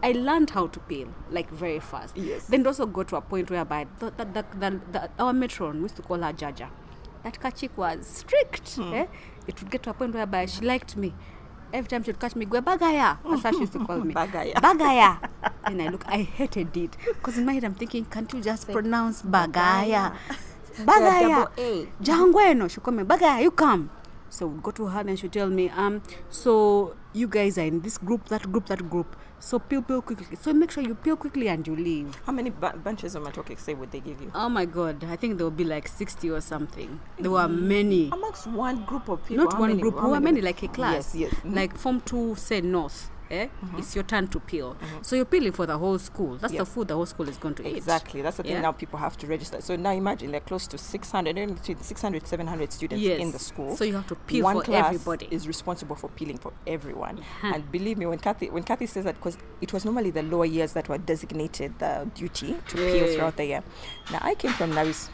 [0.01, 2.15] I learned how to peel like very fast.
[2.15, 2.45] Yes.
[2.47, 4.45] Then it also got to a point whereby the, the,
[4.91, 6.69] the, our matron, we used to call her Jaja,
[7.23, 8.77] that kachik was strict.
[8.77, 8.93] Mm.
[8.93, 9.05] Eh?
[9.47, 11.13] It would get to a point whereby she liked me.
[11.73, 13.17] Every time she'd catch me, go bagaya.
[13.27, 14.13] That's how she used to call me.
[14.21, 14.53] Bagaya.
[14.53, 15.29] Bagaya.
[15.65, 16.95] and I look, I hated it.
[17.07, 20.15] Because in my head, I'm thinking, can't you just pronounce bagaya?
[20.77, 21.49] Bagaya.
[22.01, 22.69] Jangweno.
[22.69, 23.89] she call me, Bagaya, you come.
[24.33, 27.81] So we'd go to her and she'd tell me, um, so you guys are in
[27.81, 29.15] this group, that group, that group.
[29.39, 30.25] So peel, peel quickly.
[30.41, 32.15] So make sure you peel quickly and you leave.
[32.25, 34.31] How many bu- bunches of matoke say would they give you?
[34.33, 36.99] Oh my God, I think there will be like 60 or something.
[37.19, 38.09] There were many.
[38.11, 39.43] Amongst one group of people.
[39.45, 41.13] Not one many- group, how we were many like a class.
[41.13, 41.41] Yes, yes.
[41.45, 43.11] Like Form 2, say North.
[43.31, 43.47] Eh?
[43.77, 44.75] It's your turn to peel.
[45.01, 46.37] So you're peeling for the whole school.
[46.37, 46.59] That's Yeah.
[46.59, 47.75] the food the whole school is going to eat.
[47.77, 48.21] Exactly.
[48.21, 48.61] That's the thing Yeah.
[48.61, 49.61] now people have to register.
[49.61, 53.19] So now imagine they're close to 600, 600, 700 students Yes.
[53.19, 53.75] in the school.
[53.75, 55.27] So you have to peel One for class everybody.
[55.31, 57.19] is responsible for peeling for everyone.
[57.19, 57.51] Uh-huh.
[57.55, 60.45] And believe me, when Kathy when Kathy says that, because it was normally the lower
[60.45, 63.63] years that were designated the duty to peel throughout the year.
[64.11, 65.09] Now I came from Navis.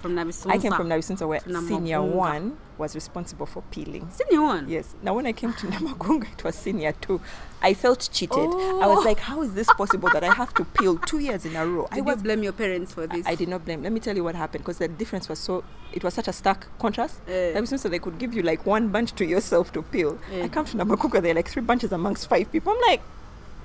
[0.00, 0.50] From Nabisunsa.
[0.52, 4.08] I came from Nabisunsa where senior one was responsible for peeling.
[4.10, 4.68] Senior one.
[4.68, 4.94] Yes.
[5.02, 7.20] Now, when I came to Namagunga, it was senior two.
[7.60, 8.38] I felt cheated.
[8.38, 8.94] I Oh.
[8.94, 11.66] was like, how is this possible that I have to peel two years in a
[11.66, 11.88] row?
[11.90, 12.16] I Did was.
[12.16, 13.26] you blame your parents for this?
[13.26, 13.82] I did not blame.
[13.82, 15.64] Let me tell you what happened because the difference was so.
[15.92, 17.20] It was such a stark contrast.
[17.26, 17.52] Eh.
[17.54, 20.18] Ever since so they could give you like one bunch to yourself to peel.
[20.32, 20.44] Eh.
[20.44, 22.72] I come to Namagunga, there are like three bunches amongst five people.
[22.72, 23.00] I'm like,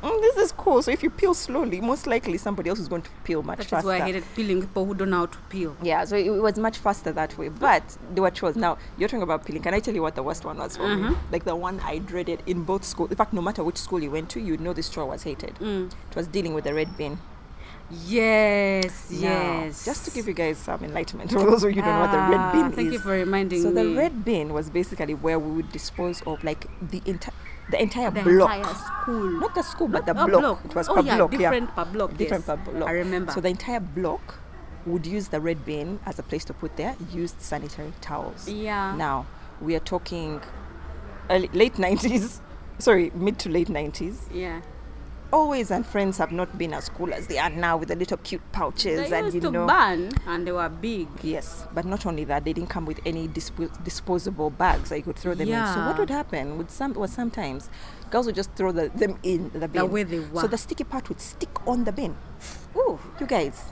[0.03, 0.81] mm, this is cool.
[0.81, 3.67] So if you peel slowly, most likely somebody else is going to peel much That
[3.67, 3.87] faster.
[3.87, 5.75] That is why I hated peeling people who don't know how to peel.
[5.81, 7.49] Yeah, so it, it was much faster that way.
[7.49, 8.55] But there were chores.
[8.55, 9.61] Now, you're talking about peeling.
[9.63, 11.03] Can I tell you what the worst one was for me?
[11.09, 11.17] Mhm.
[11.31, 13.09] Like the one I dreaded in both schools.
[13.11, 15.55] In fact, no matter which school you went to, you'd know this chore was hated.
[15.55, 15.91] Mm.
[16.11, 17.17] It was dealing with the red bin.
[18.07, 19.85] Yes, Now, yes.
[19.85, 22.11] just to give you guys some enlightenment, for those of you who don't know what
[22.11, 22.93] the red Ah, bin Thank is.
[22.93, 23.83] you for reminding so me.
[23.83, 27.33] the red bin was basically where we would dispose of like the entire
[27.71, 28.55] the entire the block.
[28.55, 29.39] entire school.
[29.39, 30.65] Not the school, but the Oh, block.
[30.65, 31.31] It was oh, per yeah, block.
[31.31, 32.17] different per block.
[32.17, 32.57] different yes.
[32.65, 32.89] per block.
[32.89, 33.31] I remember.
[33.31, 34.39] So the entire block
[34.85, 38.47] would use the red bin as a place to put their used sanitary towels.
[38.49, 38.95] yeah.
[38.95, 39.25] Now
[39.61, 40.41] we are talking
[41.29, 42.41] early, late nineties.
[42.79, 44.27] Sorry, mid to late nineties.
[44.33, 44.61] Yeah.
[45.33, 48.17] Always and friends have not been as cool as they are now with the little
[48.17, 49.65] cute pouches They and used you to know.
[49.65, 51.07] burn and they were big.
[51.23, 55.03] Yes, but not only that, they didn't come with any dispo- disposable bags that you
[55.03, 55.65] could throw them in.
[55.73, 56.59] So what would happen?
[56.59, 57.71] Would some was sometimes
[58.11, 59.81] girls would just throw the, them in the bin.
[59.81, 60.41] the way they were.
[60.41, 62.15] So the sticky part would stick on the bin.
[62.77, 63.63] Ooh, You guys,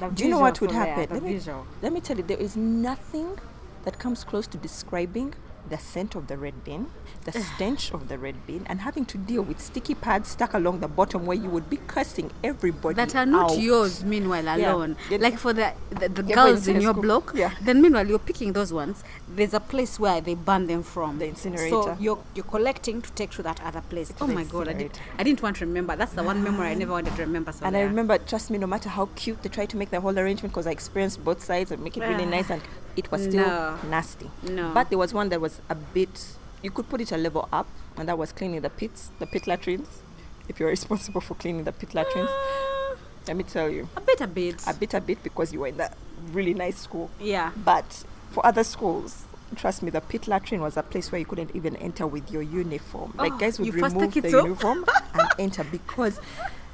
[0.00, 1.06] the do you know what would happen?
[1.12, 1.66] Let me, visual.
[1.82, 3.38] let me tell you, there is nothing
[3.84, 5.34] that comes close to describing
[5.68, 6.86] the scent of the red bin,
[7.24, 10.80] the stench of the red bin, and having to deal with sticky pads stuck along
[10.80, 13.58] the bottom where you would be cursing everybody that are not out.
[13.58, 15.18] yours meanwhile alone Yeah.
[15.20, 17.02] like for the the, the Yeah, girls in your school.
[17.02, 17.52] block Yeah.
[17.62, 21.26] then meanwhile you're picking those ones there's a place where they burn them from The
[21.28, 21.70] incinerator.
[21.70, 24.98] so you're you're collecting to take to that other place oh my god I, did.
[25.18, 27.64] I didn't want to remember that's the one memory i never wanted to remember so
[27.64, 30.18] And I remember, trust me, no matter how cute they try to make the whole
[30.18, 32.60] arrangement, because I experienced both sides and make it really nice, and
[32.96, 33.78] it was still No.
[33.88, 34.30] nasty.
[34.42, 37.48] no But there was one that was a bit, you could put it a level
[37.52, 40.02] up, and that was cleaning the pits, the pit latrines.
[40.48, 42.94] If you're responsible for cleaning the pit latrines, Ah,
[43.28, 45.68] let me tell you, a bit a bit a bit, a bit, because you were
[45.68, 45.96] in that
[46.32, 47.10] really nice school.
[47.20, 49.24] yeah But for other schools,
[49.56, 52.42] trust me, the pit latrine was a place where you couldn't even enter with your
[52.42, 53.14] uniform.
[53.18, 54.44] Oh, like guys would remove the off?
[54.44, 56.20] uniform and enter because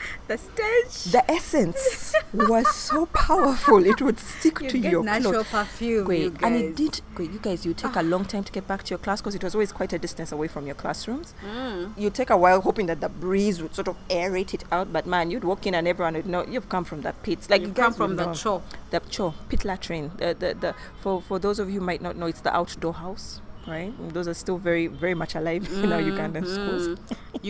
[0.28, 1.04] the stench.
[1.12, 3.84] the essence was so powerful.
[3.84, 5.48] It would stick You to get your natural clothes.
[5.48, 6.72] perfume, Wait, you and it.
[6.72, 6.76] Ah.
[6.76, 7.00] did.
[7.18, 9.34] Wait, you guys, you take a long time to get back to your class because
[9.34, 11.34] it was always quite a distance away from your classrooms.
[11.44, 11.92] Mm.
[11.98, 15.06] You take a while hoping that the breeze would sort of aerate it out, but
[15.06, 17.46] man, you'd walk in and everyone would know you've come from the pit.
[17.50, 18.34] Like You you come from the know.
[18.34, 18.62] cho.
[18.90, 20.10] The cho pit latrine.
[20.16, 22.94] The, the the for for those of you who might not know, it's the outdoor
[22.94, 23.92] house, right?
[24.14, 26.88] Those are still very very much alive in our Ugandan schools.
[26.88, 26.98] Mm.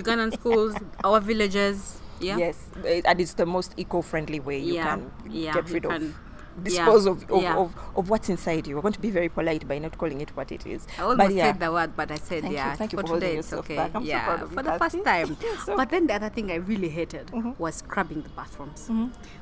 [0.02, 1.99] Ugandan schools, our villages.
[2.20, 2.36] Yeah.
[2.38, 5.90] Yes, and it's the most eco-friendly way you Yeah, can yeah, get you rid of,
[5.92, 6.14] can-
[6.62, 8.74] dispose of, of, of, of what's inside you.
[8.76, 10.86] We're going to be very polite by not calling it what it is.
[10.98, 12.74] I almost but said the word, but I said Thank you, yeah.
[12.74, 13.76] thank you for for holding today, it's okay.
[13.76, 13.92] back.
[13.94, 15.36] I'm so yeah, proud of you, for the first time.
[15.64, 17.52] So- but then the other thing I really hated Mm-hmm.
[17.62, 18.90] was scrubbing the bathrooms.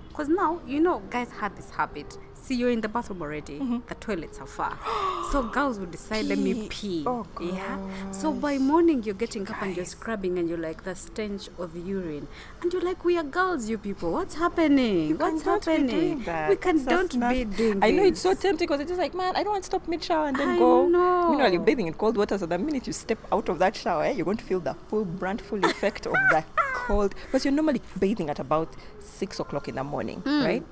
[0.08, 2.18] Because now, you know, guys had this habit.
[2.34, 3.58] See, you're in the bathroom already.
[3.88, 4.76] The toilets are far.
[5.32, 6.68] so girls would decide, let me Pee.
[6.68, 7.04] pee.
[7.06, 7.78] Oh, yeah.
[8.10, 11.76] So by morning, you're getting up and you're scrubbing and you're like, the stench of
[11.76, 12.26] urine.
[12.60, 14.10] And you're like, we are girls, you people.
[14.12, 15.16] What's happening?
[15.16, 15.86] What's Can't be happening?
[16.00, 16.50] doing that.
[16.50, 19.00] We can That's don't not- be doing I know it's so tempting because it's just
[19.00, 20.88] like, man, I don't want to stop mid shower and then I go.
[20.88, 21.28] know.
[21.30, 24.04] Meanwhile, you're bathing in cold water, so the minute you step out of that shower,
[24.04, 27.14] eh, you're going to feel the full brand, full effect of that cold.
[27.26, 28.68] Because you're normally bathing at about
[29.00, 30.64] six o'clock in the morning, Mm, right?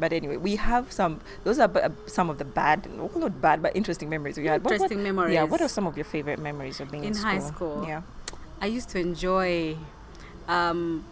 [0.00, 1.20] But anyway, we have some.
[1.44, 4.46] Those are b- uh, some of the bad, well, not bad, but interesting memories we
[4.46, 4.64] had.
[4.64, 5.44] What- what- Interesting Yeah.
[5.44, 7.84] What are some of your favorite memories of being in, In high school?
[7.86, 8.00] Yeah.
[8.62, 9.76] I used to enjoy
[10.48, 11.04] um,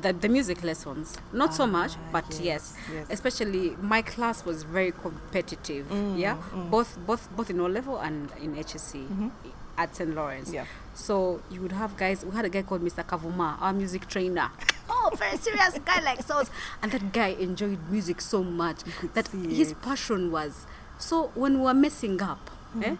[0.00, 1.16] the, the music lessons.
[1.32, 3.06] Not so much, Ah, but yes, yes, yes.
[3.10, 5.86] Especially my class was very competitive.
[5.88, 6.36] Mm, yeah,
[6.70, 9.30] both both both in O level and in HSC
[9.78, 10.48] at St Lawrence.
[10.48, 10.54] Mm-hmm.
[10.56, 10.64] Yeah.
[10.94, 12.24] So you would have guys.
[12.24, 13.04] We had a guy called Mr.
[13.04, 14.50] Kavuma, our music trainer.
[14.90, 16.42] oh, very serious guy like so.
[16.82, 18.78] And that guy enjoyed music so much
[19.14, 19.82] that his it.
[19.82, 20.66] passion was.
[20.98, 22.82] So when we were messing up, Mm-hmm.
[22.82, 22.96] eh,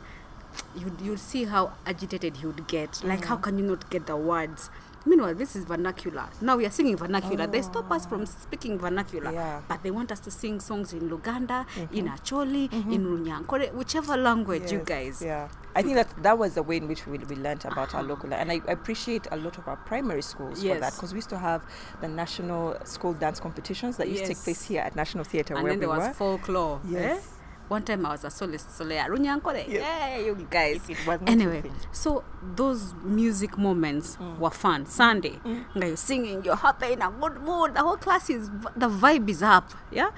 [0.79, 3.03] you'd, you'd see how agitated he would get.
[3.05, 3.25] Like, Mm.
[3.27, 4.71] how can you not get the words?
[5.07, 6.29] Meanwhile, this is vernacular.
[6.40, 7.47] Now we are singing vernacular.
[7.47, 9.33] They stop us from speaking vernacular.
[9.33, 9.62] Yeah.
[9.69, 11.95] But they want us to sing songs in Luganda, mm-hmm.
[11.95, 12.92] in Acholi, mm-hmm.
[12.92, 15.23] in Runyankore, whichever language you guys.
[15.23, 18.03] Yeah, I think that that was the way in which we, we learned about our
[18.03, 18.07] ah.
[18.07, 21.31] local, and I, appreciate a lot of our primary schools for that because we used
[21.31, 21.62] to have
[22.01, 25.62] the national school dance competitions that used to take place here at National Theatre And
[25.62, 26.14] where then we there was were.
[26.14, 26.81] folklore.
[26.95, 27.19] eh?
[27.68, 29.66] One time I was a soloist, Solea Runyankore.
[29.68, 29.83] Yes.
[29.83, 30.88] Yeah, you guys.
[31.26, 32.22] Anyway, so
[32.55, 34.38] those music moments Mm.
[34.38, 34.87] were fun.
[34.87, 35.40] Sunday,
[35.74, 37.74] nga you're singing, you're happy in a good mood.
[37.74, 39.72] The whole class is the vibe is up.
[39.90, 40.11] Yeah.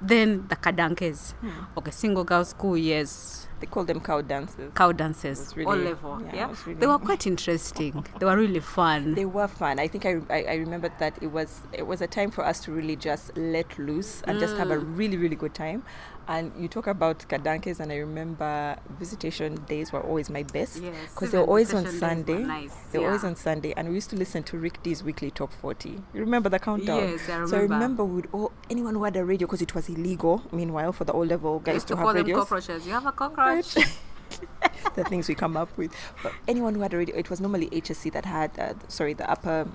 [0.00, 1.32] Then the kadankes.
[1.40, 1.50] Hmm.
[1.78, 3.42] Okay, single girls school years.
[3.58, 4.70] They call them cow dances.
[4.74, 6.20] Cow dances, really- all level.
[6.26, 8.04] yeah, Yeah, really- they were quite interesting.
[8.18, 9.14] they were really fun.
[9.14, 9.78] They were fun.
[9.78, 12.60] I think I, I, I remembered that it was it was a time for us
[12.64, 14.98] to really just let loose and just have a Mm.
[14.98, 15.82] really really good time.
[16.28, 20.94] And you talk about kadankes, and I remember visitation days were always my best Yes,
[21.14, 22.46] because they were always on visitation days were Sunday.
[22.46, 25.30] nice, They were always on Sunday, and we used to listen to Rick Dees weekly
[25.30, 26.02] top forty.
[26.12, 27.10] You remember the countdown?
[27.10, 27.48] Yes, I remember.
[27.48, 28.04] So I remember.
[28.04, 30.42] would all anyone who had a radio because it was illegal.
[30.50, 32.86] Meanwhile, for the O level guys to, to have radios cockroaches.
[32.86, 33.74] You have a cockroach?
[34.96, 35.92] the things we come up with.
[36.22, 39.30] But anyone who had a radio, it was normally HSC that had, uh, sorry, the
[39.30, 39.68] upper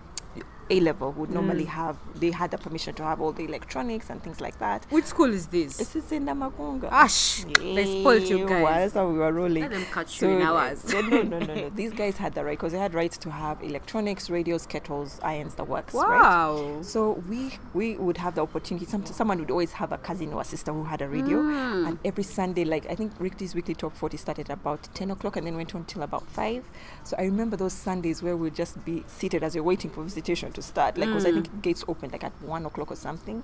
[0.71, 1.75] A level would normally Mm.
[1.81, 4.85] have, they had the permission to have all the electronics and things like that.
[4.89, 5.77] Which school is this?
[5.77, 6.89] This is in Namagunga.
[6.91, 8.93] Ash, they spoiled you guys.
[8.93, 9.63] How we were rolling.
[9.63, 10.85] Let them catch you in ours.
[10.93, 11.69] yeah, no, no, no, no.
[11.69, 15.55] These guys had the right because they had rights to have electronics, radios, kettles, irons,
[15.55, 15.93] the works.
[15.93, 16.07] Right?
[16.07, 16.79] Wow.
[16.81, 18.85] So we we would have the opportunity.
[18.85, 21.87] Some, someone would always have a cousin or a sister who had a radio, Mm.
[21.87, 25.35] and every Sunday, like I think Rick Dees weekly top forty started about ten o'clock
[25.37, 26.63] and then went on till about five.
[27.03, 30.51] So I remember those Sundays where we'd just be seated as you're waiting for visitation
[30.53, 30.97] to start.
[30.97, 31.61] Like, because I think mm.
[31.61, 33.43] gates opened like at one o'clock or something,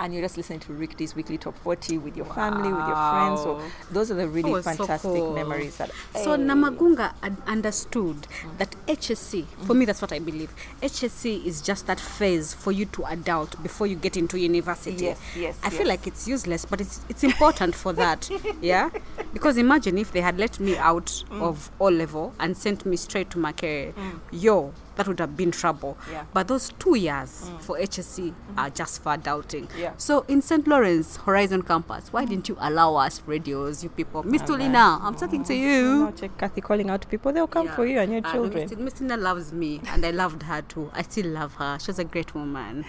[0.00, 2.96] and you're just listening to Rick Ricky's weekly top forty with your family, with your
[2.96, 3.42] friends.
[3.42, 5.34] So those are the really oh, so fantastic cool.
[5.34, 5.76] memories.
[5.78, 7.14] That So Namagunga
[7.46, 8.26] understood
[8.58, 9.78] that HSC, for mm-hmm.
[9.78, 10.52] me, that's what I believe.
[10.82, 15.04] HSC is just that phase for you to adult before you get into university.
[15.04, 18.30] Yes, yes, I feel like it's useless, but it's it's important for that.
[18.60, 18.90] Yeah,
[19.32, 21.42] because imagine if they had let me out Mm.
[21.42, 23.92] of O level and sent me straight to my career.
[23.92, 24.20] Mm.
[24.30, 25.96] Yo, that would have been trouble.
[26.10, 26.24] Yeah.
[26.32, 29.68] But those two years for HSC are just for adulting.
[29.68, 29.78] Mm.
[29.78, 29.92] Yeah.
[29.96, 30.66] So in St.
[30.66, 34.22] Lawrence Horizon Campus, why didn't you allow us radios, you people?
[34.22, 36.04] Miss Tulina, I'm talking to you.
[36.06, 37.32] Now check Kathy calling out people.
[37.32, 38.84] They'll come for you and your Uh, children.
[38.84, 40.90] Miss Tina loves me, and I loved her too.
[40.92, 41.78] I still love her.
[41.80, 42.84] She's a great woman.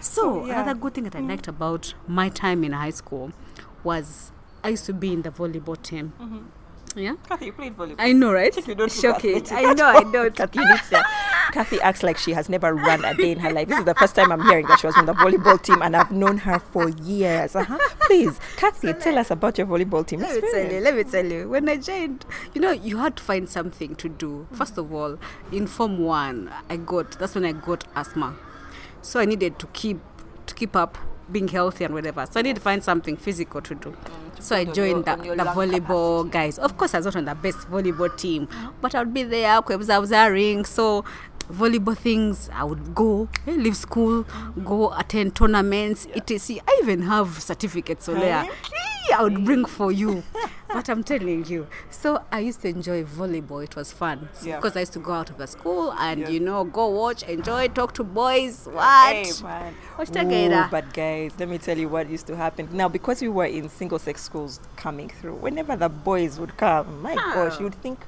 [0.00, 0.62] So, yeah.
[0.62, 3.32] another good thing that I liked about my time in high school
[3.82, 4.30] was
[4.62, 6.12] I used to be in the volleyball team.
[6.98, 7.96] Yeah, Kathy, you played volleyball.
[7.98, 8.54] I know, right?
[8.66, 9.46] You don't Shocking.
[9.52, 10.30] I know, I know.
[10.34, 10.60] Kathy
[11.52, 13.68] Kathy acts like she has never run a day in her life.
[13.68, 15.96] This is the first time I'm hearing that she was on the volleyball team, and
[15.96, 17.54] I've known her for years.
[17.54, 17.78] Uh-huh.
[18.00, 20.20] Please, Kathy, tell us about your volleyball team.
[20.20, 21.48] Let me tell you, let me tell you.
[21.48, 24.46] When I joined, you know, you had to find something to do.
[24.52, 25.18] First of all,
[25.52, 28.36] in Form 1, I got, that's when I got asthma.
[29.02, 30.00] so I needed to keep
[30.46, 30.98] to keep up
[31.30, 32.26] being healthy and whatever.
[32.30, 33.96] So I need to find something physical to do.
[34.40, 36.58] so I joined the, the volleyball volleyball guys.
[36.58, 38.48] Of course, I was not on the best volleyball team,
[38.80, 40.64] but I would be there, observing.
[40.64, 41.04] So
[41.52, 44.24] volleyball things, I would go, eh, leave school,
[44.64, 46.62] go attend tournaments, etc.
[46.66, 48.46] I even have certificates on there.
[49.14, 50.22] I would bring for you.
[50.72, 51.66] but I'm telling you.
[51.90, 53.62] So I used to enjoy volleyball.
[53.64, 54.28] It was fun.
[54.42, 54.56] Yeah.
[54.56, 56.28] Because I used to go out of the school and, Yeah.
[56.28, 58.66] you know, go watch, enjoy, talk to boys.
[58.70, 59.14] What?
[59.14, 59.74] Hey, man.
[60.00, 62.68] Ooh, but guys, let me tell you what used to happen.
[62.72, 67.02] Now, because we were in single sex schools coming through, whenever the boys would come,
[67.02, 68.00] my gosh, you'd think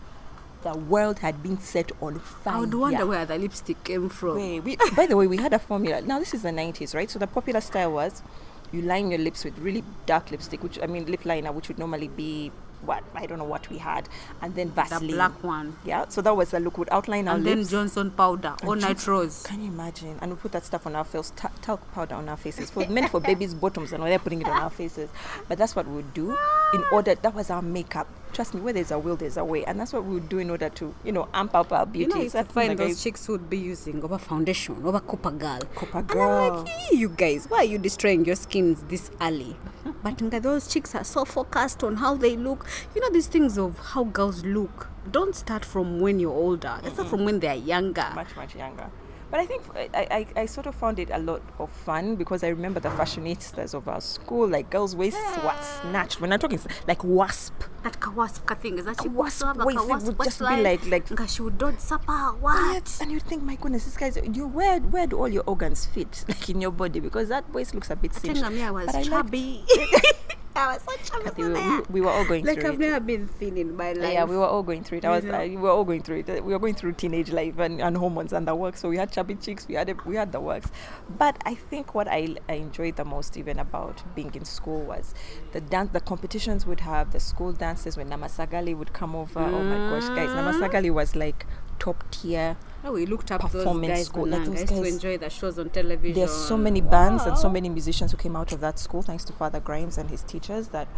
[0.62, 2.55] the world had been set on fire.
[2.55, 4.37] I would wonder where the lipstick came from.
[4.37, 6.03] Wait, we, by the way, we had a formula.
[6.03, 7.11] Now, this is the 90s, right?
[7.11, 8.23] So the popular style was
[8.72, 11.78] you line your lips with really dark lipstick, which I mean, lip liner, which would
[11.78, 12.50] normally be
[12.83, 13.04] what?
[13.14, 14.09] I don't know what we had.
[14.40, 15.06] And then Vaseline.
[15.09, 15.76] The black one.
[15.85, 16.78] Yeah, so that was the look.
[16.78, 17.64] Would outline our And then.
[17.66, 19.42] Johnson powder, all And night Johnson- rose.
[19.42, 20.16] Can you imagine?
[20.22, 22.87] And we put that stuff on our faces, ta- talc powder on our faces, for
[22.88, 25.11] meant for babies' bottoms, and we're putting it on our faces.
[25.46, 26.30] But that's what we would do
[26.72, 27.14] in order.
[27.16, 28.06] That was our makeup.
[28.32, 30.38] Trust me, where there's a will, there's a way, and that's what we would do
[30.38, 32.08] in order to, you know, amp up our beauty.
[32.08, 34.76] You know, I used to find like those I- chicks would be using over foundation,
[34.84, 35.60] over Copper Girl.
[35.74, 36.58] Copper Girl.
[36.58, 39.56] like, "Hey, you guys, why are you destroying your skins this early?
[40.02, 42.66] but those chicks are so focused on how they look.
[42.94, 44.88] You know, these things of how girls look.
[45.10, 46.78] Don't start from when you're older.
[46.84, 48.10] It's not from when they're younger.
[48.14, 48.90] much much younger.
[49.30, 52.16] But I think uh, I, I, I sort of found it a lot of fun
[52.16, 56.20] because I remember the fashionistas of our school, like girls' waists were snatched.
[56.20, 59.78] When I'm talking like wasp, that kawasp ka thing is that A she wasp waist,
[59.88, 62.12] it would just be like- like- she would dodge supper.
[62.40, 62.98] What?
[63.00, 66.24] And you think, my goodness, this guy's you where where do all your organs fit,
[66.28, 67.00] like in your body?
[67.00, 68.42] Because that waist looks a bit cinched.
[68.42, 69.64] Tenga me, I um, was But I chubby.
[70.61, 71.25] I was so chubby.
[71.25, 72.87] Kathy, we, we, we were all going through like through I've it.
[72.90, 74.12] never been thin in my life.
[74.12, 75.05] Yeah, we were all going through it.
[75.05, 75.35] I You was, know?
[75.35, 76.44] uh, we were all going through it.
[76.44, 78.81] We were going through teenage life and, and hormones and the works.
[78.81, 79.66] So we had chubby cheeks.
[79.66, 80.70] We had it, we had the works.
[81.18, 85.14] But I think what I, I enjoyed the most, even about being in school, was
[85.53, 85.90] the dance.
[85.92, 89.40] The competitions would have the school dances when Namasagali would come over.
[89.40, 90.31] Oh my gosh, guys!
[90.31, 90.44] Mm.
[90.61, 91.46] Namasagali was like
[91.79, 92.57] top tier.
[92.82, 94.06] Oh, we looked up those performance guys.
[94.06, 96.14] school, like those I used to enjoy the shows on television.
[96.14, 99.24] There's so many bands and so many musicians who came out of that school, thanks
[99.24, 100.88] to Father Grimes and his teachers, that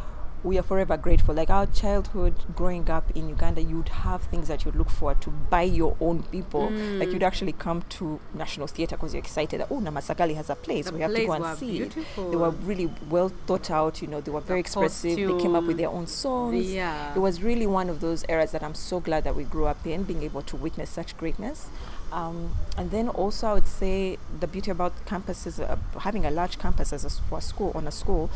[0.45, 1.35] we are forever grateful.
[1.35, 5.31] Like our childhood growing up in Uganda, you'd have things that you'd look forward to
[5.31, 6.65] buy your own people.
[6.71, 7.13] Like Mm.
[7.13, 9.61] you'd actually come to National Theatre because you're excited.
[9.61, 10.87] that, Oh, Namasagali has a place.
[10.87, 11.81] The we have to go and see.
[11.83, 14.03] it." They were really well thought out.
[14.03, 15.17] You know, they were very expressive.
[15.17, 16.71] They came up with their own songs.
[16.73, 17.15] Yeah.
[17.15, 19.87] It was really one of those eras that I'm so glad that we grew up
[19.87, 21.67] in, being able to witness such greatness.
[22.13, 26.59] Um, and then also, I would say the beauty about campuses, uh, having a large
[26.59, 28.29] campus as a, for a school on a school,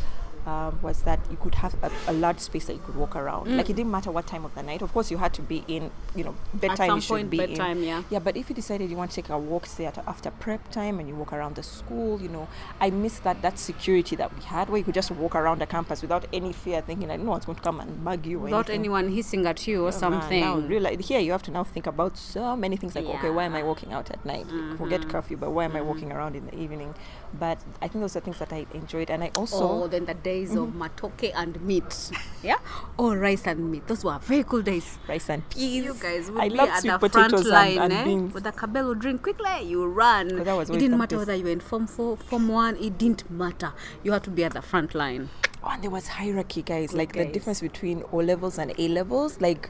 [0.47, 3.47] um, was that you could have a, a large space that you could walk around.
[3.47, 3.57] Mm.
[3.57, 4.81] Like it didn't matter what time of the night.
[4.81, 6.87] Of course, you had to be in, you know, bedtime.
[6.87, 7.83] some you should point, be bedtime, in.
[7.83, 8.03] yeah.
[8.09, 10.71] Yeah, but if you decided you want to take a walk, say at, after prep
[10.71, 12.47] time, and you walk around the school, you know,
[12.79, 15.67] I miss that that security that we had, where you could just walk around the
[15.67, 18.39] campus without any fear, thinking that no one's going to come and bug you.
[18.39, 18.79] Without anything.
[18.79, 20.41] anyone hissing at you or Oh, man, something.
[20.41, 23.43] Now, realize, here you have to now think about so many things like, okay, why
[23.43, 24.45] am I walking out at night?
[24.77, 25.09] Forget mm-hmm.
[25.09, 25.87] curfew, but why am I mm-hmm.
[25.87, 26.95] walking around in the evening?
[27.37, 30.05] But I think those are things that I enjoyed, and I oh, also Oh, then
[30.05, 32.11] the days of matoke and meat.
[32.43, 32.57] Yeah?
[32.97, 33.87] Or rice and meat.
[33.87, 34.97] Those were very cool days.
[35.07, 35.85] rice and peas.
[35.85, 38.03] You guys would I be love at sweet the potatoes front line, and, and eh?
[38.05, 38.33] beans.
[38.33, 40.27] With the cabello drink quickly, you run.
[40.39, 43.73] It didn't matter whether you were in Form 4, Form 1, it didn't matter.
[44.03, 45.29] You had to be at the front line.
[45.63, 46.91] Oh, and there was hierarchy, guys.
[46.91, 49.41] Good like the difference between O levels and A levels.
[49.41, 49.69] Like,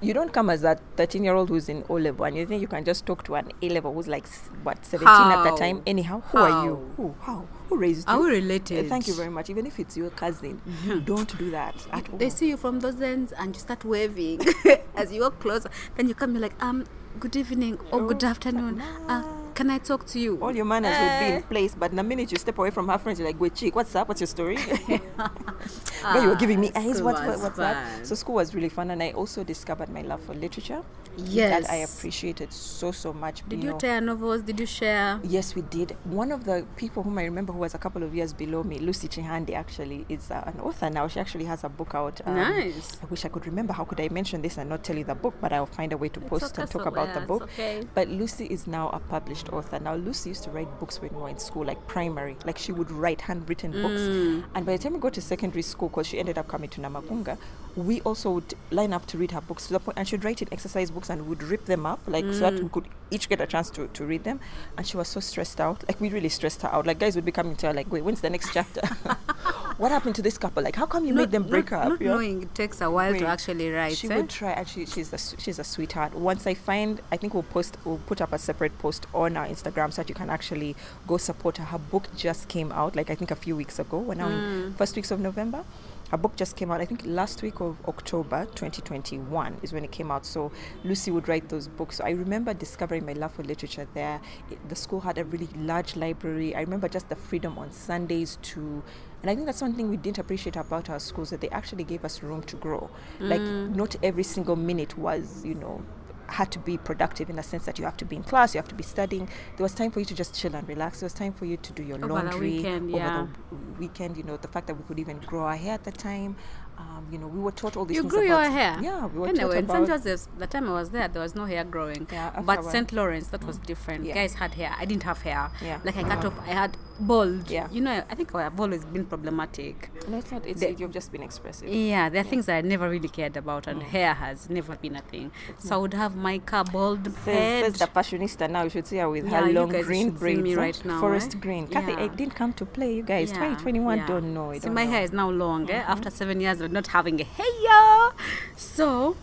[0.00, 2.60] you don't come as that 13 year old who's in O level and you think
[2.60, 4.28] you can just talk to an A level who's like,
[4.62, 5.82] what, 17 at the time.
[5.86, 6.92] Anyhow, who are you?
[6.96, 7.14] Who?
[7.20, 7.48] How?
[7.68, 8.14] Who raised you?
[8.14, 8.88] Are we Uh, related?
[8.88, 9.50] Thank you very much.
[9.50, 10.60] Even if it's your cousin,
[11.04, 12.18] don't do that at all.
[12.18, 14.40] They see you from those ends and you start waving
[14.96, 15.70] as you walk closer.
[15.96, 16.84] Then you come, you're like, um,
[17.18, 18.80] good evening or good Oh, afternoon.
[19.08, 19.22] Uh,
[19.54, 20.38] can I talk to you?
[20.42, 21.36] all your manners would be Eh.
[21.36, 23.74] in place, but the minute you step away from her friends, you're like, wait, chick,
[23.74, 24.06] what's up?
[24.06, 24.58] What's your story?
[25.16, 27.00] but you were giving me Ah, eyes.
[27.02, 27.74] What, what, what's up?
[27.74, 28.04] fun.
[28.04, 30.82] So school was really fun, and I also discovered my love for literature.
[31.16, 31.66] Yes.
[31.66, 33.42] that I appreciated so so much.
[33.48, 33.78] Did you know.
[33.78, 34.42] tear novels?
[34.42, 35.20] Did you share?
[35.22, 35.96] Yes, we did.
[36.04, 38.78] One of the people whom I remember who was a couple of years below me,
[38.78, 41.08] Lucy Chihandi, actually is uh, an author now.
[41.08, 42.20] She actually has a book out.
[42.26, 42.98] um, Nice.
[43.02, 43.72] I wish I could remember.
[43.72, 45.34] How could I mention this and not tell you the book?
[45.40, 47.42] But I'll find a way to post okay, and talk about the it's book.
[47.44, 47.82] okay.
[47.94, 49.78] But Lucy is now a published author.
[49.80, 52.36] Now, Lucy used to write books when we were in school, like primary.
[52.44, 54.00] Like she would write handwritten books.
[54.00, 54.44] Mm.
[54.54, 56.80] And by the time we got to secondary school, because she ended up coming to
[56.80, 57.38] Namagunga,
[57.76, 60.40] we also would line up to read her books to the point, and she'd write
[60.40, 63.40] in exercise books and would rip them up, like so that we could each get
[63.40, 64.40] a chance to, to read them.
[64.76, 65.84] And she was so stressed out.
[65.88, 66.86] Like we really stressed her out.
[66.86, 68.80] Like guys would be coming to her like, wait, when's the next chapter?
[69.78, 70.62] what happened to this couple?
[70.62, 71.88] Like, how come you not, made them break not, up?
[71.90, 72.14] Not know?
[72.14, 73.96] knowing it takes a while Wait, to actually write.
[73.96, 74.16] She eh?
[74.16, 74.52] would try.
[74.52, 76.14] Actually, she's a she's a sweetheart.
[76.14, 79.46] Once I find, I think we'll post we'll put up a separate post on our
[79.46, 80.74] Instagram so that you can actually
[81.06, 81.64] go support her.
[81.64, 83.98] Her book just came out, like I think a few weeks ago.
[83.98, 84.76] We're now in Mm.
[84.76, 85.64] first weeks of November.
[86.10, 86.80] Her book just came out.
[86.80, 90.24] I think last week of October 2021 is when it came out.
[90.24, 90.52] So
[90.84, 91.96] Lucy would write those books.
[91.96, 94.20] So I remember discovering my love for literature there.
[94.50, 96.54] It, the school had a really large library.
[96.54, 98.82] I remember just the freedom on Sundays to
[99.22, 101.82] and I think that's one thing we didn't appreciate about our schools that they actually
[101.82, 102.88] gave us room to grow.
[103.18, 103.74] Like mm.
[103.74, 105.82] not every single minute was, you know,
[106.28, 108.58] had to be productive in the sense that you have to be in class, you
[108.58, 109.28] have to be studying.
[109.56, 111.00] There was time for you to just chill and relax.
[111.00, 113.26] There was time for you to do your Over the laundry weekend, over yeah.
[113.50, 114.16] the weekend.
[114.16, 116.36] You know, the fact that we could even grow our hair at the time.
[116.78, 118.78] Um, you know, we were taught all these You things grew about your hair?
[118.82, 120.04] Yeah, we were Anyway, taught in about St.
[120.04, 122.06] Joseph's, the time I was there, there was no hair growing.
[122.12, 122.64] Yeah, but.
[122.64, 122.92] St.
[122.92, 124.04] Lawrence, that was different.
[124.04, 124.12] Yeah.
[124.14, 124.74] Guys had hair.
[124.78, 125.50] I didn't have hair.
[125.62, 125.80] Yeah.
[125.84, 127.50] Like I cut off, I had bald.
[127.50, 127.68] Yeah.
[127.70, 129.90] You know, I think I've always been problematic.
[130.08, 130.46] No, it's not.
[130.46, 131.68] It's The- you've just been expressive.
[131.68, 134.96] Yeah, there are things that I never really cared about, and hair has never been
[134.96, 135.30] a thing.
[135.58, 138.62] So I would have my car bald Says, says the fashionista now.
[138.64, 140.40] You should see her with Yeah, her long green braids.
[140.42, 141.38] me right now, Forest eh?
[141.38, 141.66] green.
[141.68, 142.04] Kathy, Yeah.
[142.04, 142.94] it didn't come to play.
[142.94, 144.06] You guys, Yeah, 2021 yeah.
[144.06, 144.50] don't know.
[144.50, 144.62] it.
[144.62, 144.90] See, my know.
[144.90, 145.70] hair is now long.
[145.70, 145.74] Eh?
[145.86, 148.12] After seven years of not having a hair,
[148.56, 149.16] so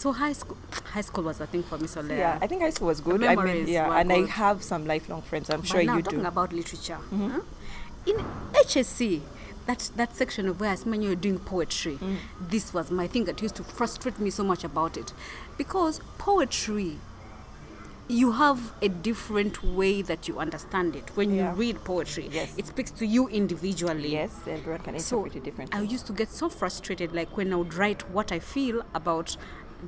[0.00, 0.56] so high school,
[0.94, 1.86] high school was a thing for me.
[1.86, 3.22] So Yeah, I think high school was good.
[3.24, 5.50] I mean, yeah, and I have some lifelong friends.
[5.50, 6.26] I'm But sure now you talking do.
[6.26, 7.40] about literature, huh?
[8.06, 8.16] in
[8.54, 9.20] HSC,
[9.66, 12.16] that that section of where when you're doing poetry, Mm.
[12.54, 15.12] this was my thing that used to frustrate me so much about it,
[15.58, 16.98] because poetry.
[18.12, 21.12] You have a different way that you understand it.
[21.14, 21.52] When Yeah.
[21.52, 22.48] you read poetry, Yes.
[22.56, 24.08] it speaks to you individually.
[24.14, 25.78] Yes, everyone can So interpret it differently.
[25.78, 29.36] I used to get so frustrated, like when I would write what I feel about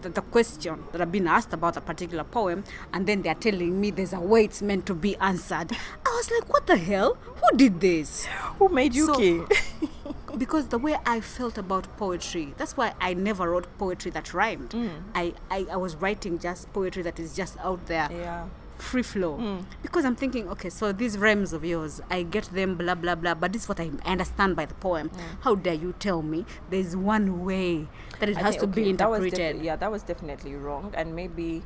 [0.00, 3.80] the, the question that I've been asked about a particular poem, and then they're telling
[3.80, 5.72] me there's a way it's meant to be answered.
[6.06, 7.14] I was like, what the hell?
[7.14, 8.26] Who did this?
[8.58, 9.48] Who made you So-?
[10.38, 14.70] Because the way I felt about poetry, that's why I never wrote poetry that rhymed.
[14.70, 15.02] Mm.
[15.14, 18.46] I, I, I was writing just poetry that is just out there yeah.
[18.82, 19.64] Free flow Mm.
[19.82, 23.34] because i'm thinking okay so these rhymes of yours i get them blah blah blah
[23.34, 25.20] but this is what i understand by the poem Mm.
[25.46, 27.86] how dare you tell me there's one way
[28.20, 30.54] that it I has think, to okay, be that interpreted defi- yeah, that was definitely
[30.54, 30.92] wrong.
[30.94, 31.62] And maybe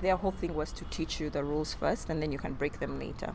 [0.00, 2.80] their whole thing was to teach you the rules first, and then you can break
[2.80, 3.34] them later.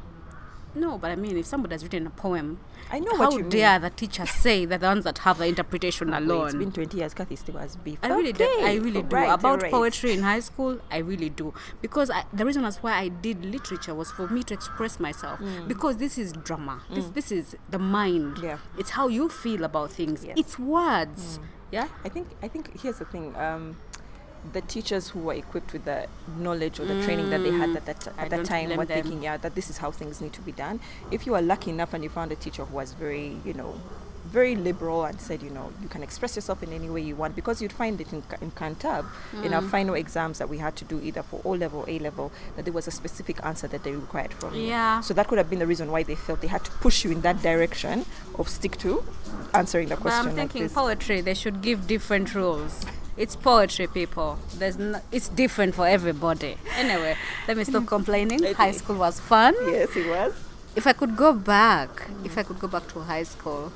[0.79, 2.59] No but i mean if somebody has written a poem
[2.89, 3.49] I know how what you mean.
[3.49, 6.71] dare the teachers say that the ones that have the interpretation Wait, alone it's been
[6.71, 7.13] 20 years.
[7.13, 7.99] Kathy still has beef.
[8.01, 8.45] I really do.
[8.45, 9.13] I Okay, really do.
[9.13, 9.69] right, About right.
[9.71, 11.53] poetry in high school, I really do.
[11.81, 15.37] Because I, the reason that's why I did literature was for me to express myself.
[15.41, 15.67] Mm.
[15.67, 16.81] Because this is drama.
[16.89, 16.95] Mm.
[16.95, 18.37] This this is the mind.
[18.41, 18.59] Yeah.
[18.77, 20.23] It's how you feel about things.
[20.23, 20.37] Yes.
[20.39, 21.39] It's words.
[21.39, 21.43] Mm.
[21.73, 21.87] Yeah.
[22.05, 23.35] I think I think here's the thing.
[23.35, 23.75] Um,
[24.53, 26.07] the teachers who were equipped with the
[26.37, 29.01] knowledge or the training that they had at that, at that time were them.
[29.03, 30.79] thinking, yeah, that this is how things need to be done.
[31.11, 33.79] If you were lucky enough and you found a teacher who was very, you know,
[34.25, 37.33] very liberal and said, you know, you can express yourself in any way you want
[37.33, 39.05] because you'd find it in, in Kantab,
[39.41, 39.55] in Mm.
[39.55, 42.31] our final exams that we had to do either for O level or A level,
[42.57, 44.63] that there was a specific answer that they required from you.
[44.67, 44.99] Yeah.
[44.99, 47.11] So that could have been the reason why they felt they had to push you
[47.11, 48.05] in that direction
[48.37, 49.01] of stick to
[49.53, 50.73] answering the But question I'm thinking this.
[50.73, 51.21] poetry.
[51.21, 52.85] They should give different rules.
[53.17, 54.37] It's poetry, people.
[54.57, 56.57] There's no, it's different for everybody.
[56.77, 57.15] Anyway,
[57.47, 58.43] let me stop complaining.
[58.53, 59.55] High school was fun.
[59.67, 60.33] yes, it was.
[60.75, 61.89] If I could go back,
[62.23, 63.71] if I could go back to high school,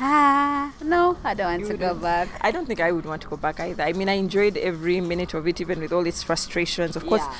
[0.00, 2.28] ah, no, I don't want You to go back.
[2.40, 3.82] I don't think I would want to go back either.
[3.82, 6.94] I mean, I enjoyed every minute of it, even with all its frustrations.
[6.94, 7.34] Of course, Yeah.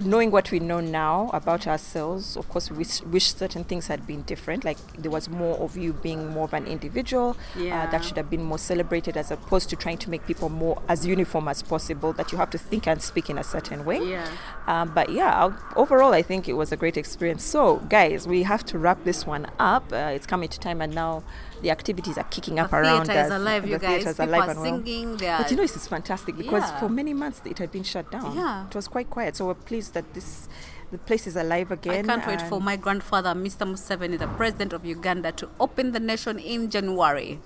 [0.00, 4.06] Knowing what we know now about ourselves, of course, we wish, wish certain things had
[4.06, 4.64] been different.
[4.64, 7.36] Like there was more of you being more of an individual.
[7.56, 7.86] Uh, Yeah.
[7.90, 11.06] that should have been more celebrated as opposed to trying to make people more as
[11.06, 12.12] uniform as possible.
[12.12, 14.00] That you have to think and speak in a certain way.
[14.02, 14.26] Yeah.
[14.66, 17.44] Um, but yeah, I'll- overall, I think it was a great experience.
[17.44, 19.92] So, guys, we have to wrap this one up.
[19.92, 21.22] Uh, it's coming to time, and now
[21.64, 23.30] the activities are kicking up The around us.
[23.30, 24.76] alive, The theater's People alive are and well.
[24.84, 25.08] singing.
[25.24, 26.78] Are But you know, this is fantastic because Yeah.
[26.80, 28.36] for many months it had been shut down.
[28.36, 28.66] Yeah.
[28.68, 29.36] It was quite quiet.
[29.36, 30.48] So we're pleased that this
[30.94, 32.04] the place is alive again.
[32.08, 33.64] I can't wait for my grandfather, Mr.
[33.70, 37.40] Museveni, the president of Uganda, to open the nation in January.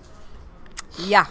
[0.99, 1.27] Yeah.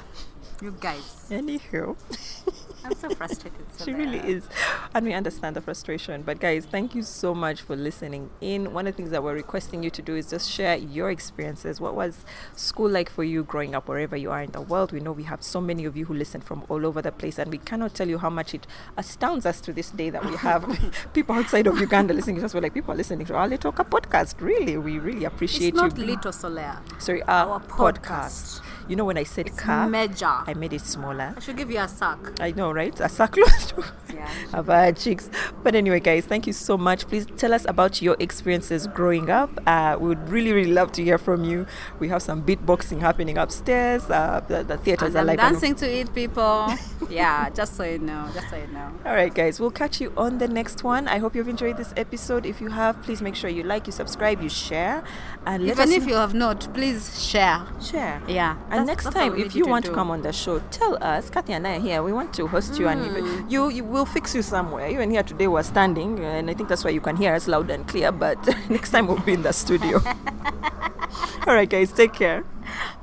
[0.61, 1.27] You guys.
[1.29, 1.95] Anywho.
[2.87, 3.65] I'm so frustrated.
[3.75, 4.47] so she really is
[4.93, 8.87] and we understand the frustration but guys thank you so much for listening in one
[8.87, 11.95] of the things that we're requesting you to do is just share your experiences what
[11.95, 12.25] was
[12.55, 15.23] school like for you growing up wherever you are in the world we know we
[15.23, 17.93] have so many of you who listen from all over the place and we cannot
[17.93, 18.65] tell you how much it
[18.97, 20.63] astounds us to this day that we have
[21.13, 23.71] people outside of uganda listening to us we're like people are listening to our little
[23.71, 26.79] podcast really we really appreciate It's not you Little Solea.
[27.01, 27.97] sorry our, Our podcast.
[27.97, 28.61] podcast.
[28.87, 30.25] You know, when I said car, Major.
[30.45, 31.33] I made it smaller.
[31.35, 32.17] I should give you a sack.
[32.39, 32.97] I know, right?
[32.99, 33.83] A sack close to
[34.13, 34.29] Yeah.
[34.53, 35.29] our cheeks.
[35.63, 37.07] But anyway, guys, thank you so much.
[37.07, 39.49] Please tell us about your experiences growing up.
[39.67, 41.65] Uh, we would really, really love to hear from you.
[41.99, 44.09] We have some beatboxing happening upstairs.
[44.09, 45.39] Uh, the, the theaters And are like.
[45.39, 46.73] dancing to it, people.
[47.09, 48.29] yeah, just so you know.
[48.33, 48.91] Just so you know.
[49.05, 51.07] All right, guys, we'll catch you on the next one.
[51.07, 52.45] I hope you've enjoyed this episode.
[52.45, 55.03] If you have, please make sure you like, you subscribe, you share,
[55.45, 57.61] and let Even if know- you have not, please share.
[57.81, 58.21] share.
[58.27, 58.55] Yeah.
[58.77, 60.97] And that's- next that's time, if you to want to come on the show, tell
[61.03, 61.29] us.
[61.29, 62.03] Kathy and I are here.
[62.03, 63.49] We want to host you, and Hmm.
[63.49, 64.87] you, you will fix you somewhere.
[64.87, 67.69] Even here today, we're standing, and I think that's why you can hear us loud
[67.69, 68.11] and clear.
[68.11, 68.37] But
[68.69, 70.01] next time, we'll be in the studio.
[71.47, 72.43] All right, guys, take care.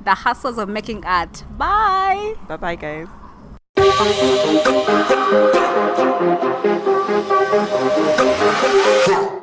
[0.04, 1.44] the hustles of making art.
[1.56, 2.34] Bye.
[2.46, 3.08] Bye, bye, guys.
[9.06, 9.40] Huh.